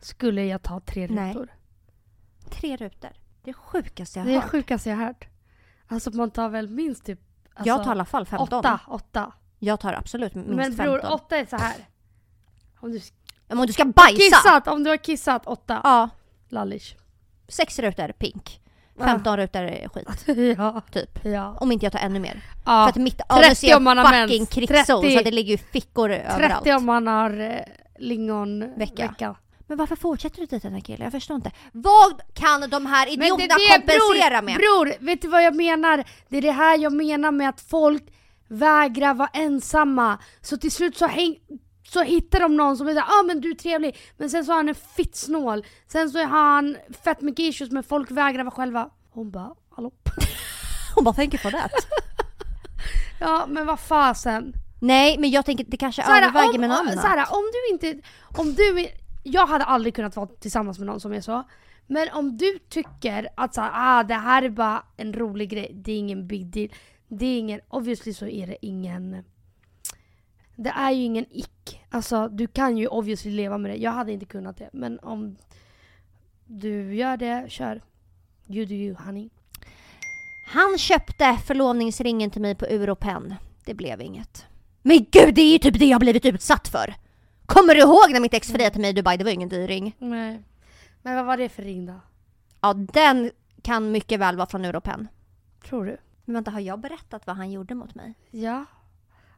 [0.00, 1.30] skulle jag ta tre Nej.
[1.30, 1.48] rutor.
[2.50, 3.10] tre rutor.
[3.42, 4.50] Det sjukaste jag Det har det hört.
[4.50, 5.26] sjukaste jag hört.
[5.88, 7.20] Alltså man tar väl minst typ
[7.54, 8.58] alltså, jag tar i alla fall 15.
[8.58, 8.80] åtta.
[8.88, 9.32] åtta.
[9.58, 10.84] Jag tar absolut minst Men 15.
[10.84, 11.74] bror åtta är så här.
[12.80, 13.00] Om du
[13.48, 14.16] Men om du ska bajsa!
[14.16, 15.80] kissat, om du har kissat åtta.
[15.84, 16.08] Ja.
[16.48, 16.96] Lallish.
[17.48, 18.60] Sex rutor pink.
[18.98, 20.24] 15 rutor skit,
[20.58, 20.80] ja.
[20.92, 21.24] typ.
[21.24, 21.56] Ja.
[21.60, 22.42] Om inte jag tar ännu mer.
[22.64, 22.84] ja.
[22.84, 26.10] För att mitt 30 ADC är om fucking krigszon 30 så det ligger ju fickor
[26.10, 26.64] överallt.
[26.64, 27.58] 30 om man har eh,
[27.98, 29.08] lingonvecka.
[29.08, 29.36] Vecka.
[29.66, 31.02] Men varför fortsätter du dejta den här killen?
[31.04, 31.50] Jag förstår inte.
[31.72, 34.56] Vad kan de här idioterna kompensera bror, med?
[34.56, 36.04] Bror, vet du vad jag menar?
[36.28, 38.02] Det är det här jag menar med att folk
[38.48, 40.18] vägrar vara ensamma.
[40.40, 41.36] Så till slut så, häng,
[41.92, 44.52] så hittar de någon som är såhär, ah men du är trevlig, men sen så
[44.52, 45.64] har han en fittsnål.
[45.88, 48.88] Sen så har han fett mycket issues men folk vägrar vara själva.
[49.10, 49.92] Hon bara, hallå?
[50.94, 51.68] Hon bara tänker på det.
[53.20, 54.52] Ja men vad fasen.
[54.80, 57.00] Nej men jag tänker det kanske Såhär, överväger med något om, annat.
[57.02, 58.88] såhär, om du inte, om du,
[59.26, 61.44] jag hade aldrig kunnat vara tillsammans med någon som är så.
[61.86, 65.92] Men om du tycker att såhär, ah, det här är bara en rolig grej, det
[65.92, 66.68] är ingen big deal.
[67.08, 69.24] Det är ingen, obviously så är det ingen,
[70.56, 71.80] det är ju ingen ick.
[71.90, 74.70] Alltså du kan ju obviously leva med det, jag hade inte kunnat det.
[74.72, 75.36] Men om
[76.46, 77.82] du gör det, kör.
[78.48, 79.30] You do you honey.
[80.46, 83.34] Han köpte förlovningsringen till mig på Europen.
[83.64, 84.46] Det blev inget.
[84.82, 87.05] Men gud, det är ju typ det jag blivit utsatt för!
[87.46, 89.16] Kommer du ihåg när mitt ex friade till mig i Dubai?
[89.16, 89.96] Det var ju ingen dyr ring.
[89.98, 90.42] Nej.
[91.02, 92.00] Men vad var det för ring då?
[92.60, 93.30] Ja, den
[93.62, 95.08] kan mycket väl vara från Europen.
[95.64, 95.96] Tror du?
[96.24, 98.14] Men vänta, har jag berättat vad han gjorde mot mig?
[98.30, 98.64] Ja.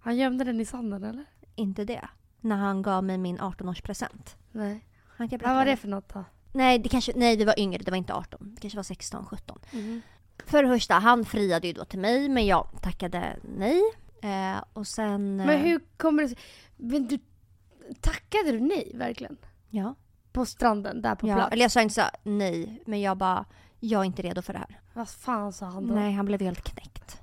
[0.00, 1.24] Han gömde den i sanden eller?
[1.54, 2.08] Inte det.
[2.40, 4.36] När han gav mig min 18-årspresent.
[4.52, 4.84] Nej.
[5.18, 6.24] Jag Vad var det för något då?
[6.52, 7.82] Nej, det kanske, nej, det var yngre.
[7.82, 8.54] Det var inte 18.
[8.54, 9.58] Det kanske var 16, 17.
[9.72, 10.02] Mhm.
[10.46, 13.82] För det första, han friade ju då till mig, men jag tackade nej.
[14.22, 15.36] Eh, och sen...
[15.36, 16.38] Men eh, hur kommer det sig?
[16.76, 17.18] Men du,
[18.00, 19.36] tackade du nej verkligen?
[19.70, 19.94] Ja.
[20.32, 21.34] På stranden där på ja.
[21.34, 21.52] plats?
[21.52, 23.44] Eller jag sa inte så nej, men jag bara,
[23.80, 24.80] jag är inte redo för det här.
[24.94, 25.94] Vad fan sa han då?
[25.94, 27.20] Nej, han blev helt knäckt.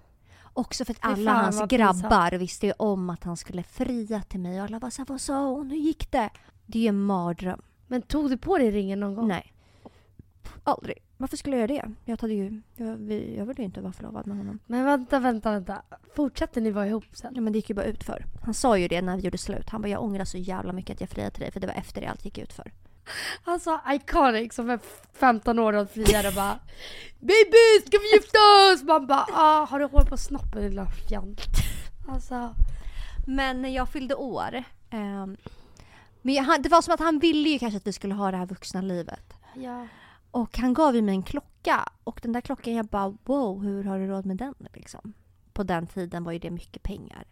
[0.53, 4.59] Också för att alla hans grabbar visste ju om att han skulle fria till mig
[4.59, 6.29] och alla var såhär, vad sa hon, hur gick det?
[6.65, 7.61] Det är ju en mardröm.
[7.87, 9.27] Men tog du på dig ringen någon gång?
[9.27, 9.53] Nej.
[10.67, 10.97] Aldrig.
[11.17, 11.93] Varför skulle jag göra det?
[12.05, 14.59] Jag, hade ju, jag, jag ville ju inte vara förlovad med honom.
[14.65, 15.81] Men vänta, vänta, vänta.
[16.15, 17.31] Fortsatte ni vara ihop sen?
[17.35, 18.25] Ja men det gick ju bara ut för.
[18.45, 19.69] Han sa ju det när vi gjorde slut.
[19.69, 21.73] Han bara jag ångrar så jävla mycket att jag friade till dig för det var
[21.73, 22.71] efter det allt gick ut för.
[23.43, 24.79] Han sa iconic som är
[25.13, 26.59] 15 år och friare och bara
[27.19, 28.37] Baby, ska vi gifta
[28.73, 28.83] oss?
[28.83, 31.41] Man bara ah, har du hår på snoppen lilla fjant?
[32.07, 32.55] Alltså,
[33.27, 34.63] Men när jag fyllde år.
[34.89, 35.37] ehm,
[36.21, 38.37] men jag, det var som att han ville ju kanske att vi skulle ha det
[38.37, 39.33] här vuxna livet.
[39.55, 39.87] ja.
[40.35, 41.89] Och han gav ju mig en klocka.
[42.03, 45.13] Och den där klockan jag bara wow hur har du råd med den liksom?
[45.53, 47.25] På den tiden var ju det mycket pengar.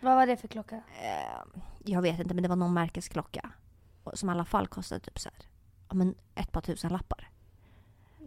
[0.00, 0.76] Vad var det för klocka?
[0.76, 3.50] Eh, jag vet inte men det var någon märkesklocka.
[4.14, 5.38] Som i alla fall kostade typ så här,
[5.88, 7.30] ja, men ett par tusen lappar.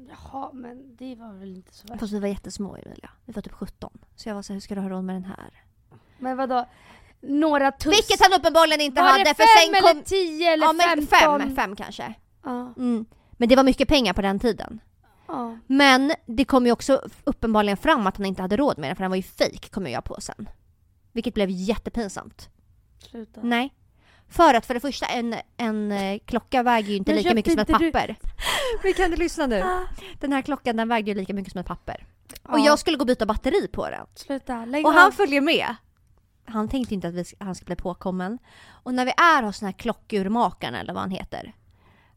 [0.10, 2.00] Jaha, men det var väl inte så värst.
[2.00, 3.10] Fast vi var jättesmå Emilia.
[3.26, 4.00] Vi var typ 17.
[4.16, 5.64] Så jag var så här, hur ska du ha råd med den här?
[6.18, 6.66] Men vadå?
[7.22, 7.94] Några tuss?
[7.94, 9.90] Vilket han uppenbarligen inte var hade det för fem sen kom...
[9.90, 11.42] eller tio eller ja, femton?
[11.42, 12.14] fem, fem kanske.
[12.44, 12.74] Ja.
[12.78, 13.06] Mm.
[13.42, 14.80] Men det var mycket pengar på den tiden.
[15.28, 15.58] ja.
[15.68, 19.04] Men det kom ju också uppenbarligen fram att han inte hade råd med den för
[19.04, 20.50] den var ju fake kom jag på sen.
[21.12, 22.50] Vilket blev jättepinsamt.
[23.00, 23.42] Sluta.
[23.44, 23.74] Nej.
[24.30, 27.54] För att för det första en, en eh, klocka väger ju inte Men lika mycket
[27.54, 28.16] som ett papper.
[28.84, 29.62] Men kan du lyssna nu?
[29.62, 29.82] Ah.
[30.20, 32.06] Den här klockan den vägde ju lika mycket som ett papper.
[32.44, 32.52] Ja.
[32.52, 34.08] Och jag skulle gå och byta batteri på den.
[34.16, 34.98] Sluta, lägg Och av.
[34.98, 35.76] han följer med.
[36.46, 38.40] Han tänkte inte att vi, han skulle bli påkommen.
[38.84, 41.54] Och när vi är hos den här klockurmakaren eller vad han heter.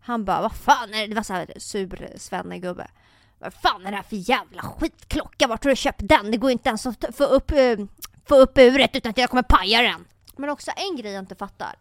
[0.06, 1.06] Han bara, vad fan är det?
[1.06, 2.86] Det var så här sur svennegubbe.
[3.38, 5.46] Vad fan är det här för jävla skitklocka?
[5.46, 6.30] Vart har du köpt den?
[6.30, 7.78] Det går inte ens att få upp, eh,
[8.24, 10.04] få upp uret utan att jag kommer paja den.
[10.36, 11.78] Men också en grej jag inte fattar.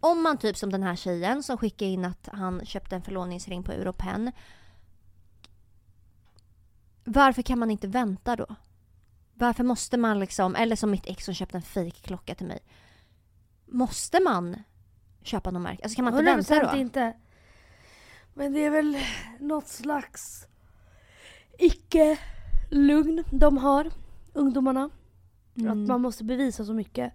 [0.00, 3.62] Om man typ som den här tjejen som skickade in att han köpte en förlovningsring
[3.62, 4.32] på Europen.
[7.04, 8.46] Varför kan man inte vänta då?
[9.34, 12.60] Varför måste man liksom, eller som mitt ex som köpte en fake-klocka till mig.
[13.66, 14.56] Måste man
[15.22, 15.82] köpa någon märke?
[15.82, 16.78] Alltså kan man inte vänta 100% då?
[16.78, 17.14] inte.
[18.34, 18.96] Men det är väl
[19.40, 20.46] något slags
[21.58, 23.90] icke-lugn de har,
[24.32, 24.90] ungdomarna.
[25.56, 25.70] Mm.
[25.82, 27.12] Att man måste bevisa så mycket.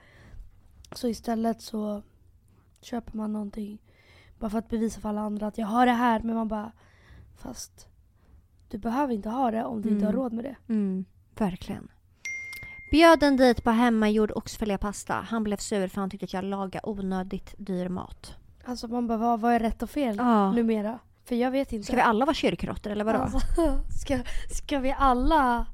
[0.92, 2.02] Så istället så
[2.82, 3.78] köper man någonting
[4.40, 6.20] bara för att bevisa för alla andra att jag har det här.
[6.20, 6.72] Men man bara,
[7.38, 7.88] fast
[8.70, 10.24] du behöver inte ha det om du inte har Mm.
[10.24, 10.56] råd med det.
[10.68, 11.06] Mm,
[11.38, 11.88] verkligen.
[12.92, 15.14] Bjöd en dit på hemmagjord oxfilépasta.
[15.14, 18.36] Han blev sur för han tyckte att jag lagade onödigt dyr mat.
[18.66, 20.52] Alltså man bara, vad, vad är rätt och fel Ja.
[20.52, 21.00] numera?
[21.30, 21.86] För jag vet inte.
[21.88, 23.20] Ska vi alla vara kyrkråttor eller vadå?
[23.20, 23.40] Alltså,
[24.02, 24.20] ska,
[24.52, 25.66] ska vi alla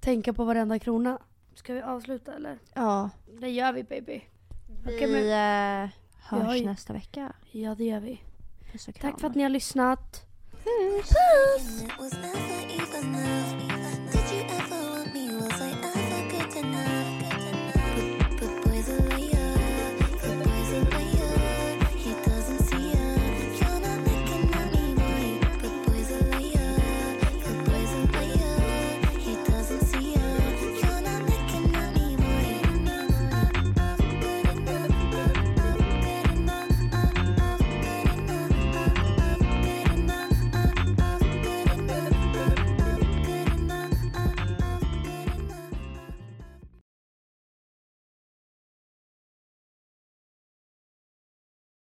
[0.00, 1.18] tänka på varenda krona?
[1.54, 2.58] Ska vi avsluta eller?
[2.74, 3.10] ja.
[3.40, 4.20] Det gör vi baby.
[4.84, 5.90] Vi Okej, men- eh,
[6.22, 6.64] hörs Oj.
[6.64, 7.32] nästa vecka.
[7.50, 8.20] Ja det gör vi.
[8.72, 9.10] Puss och kram.
[9.12, 10.26] Tack för att ni har lyssnat.
[10.52, 11.82] Puss.
[11.82, 13.79] It was never even enough.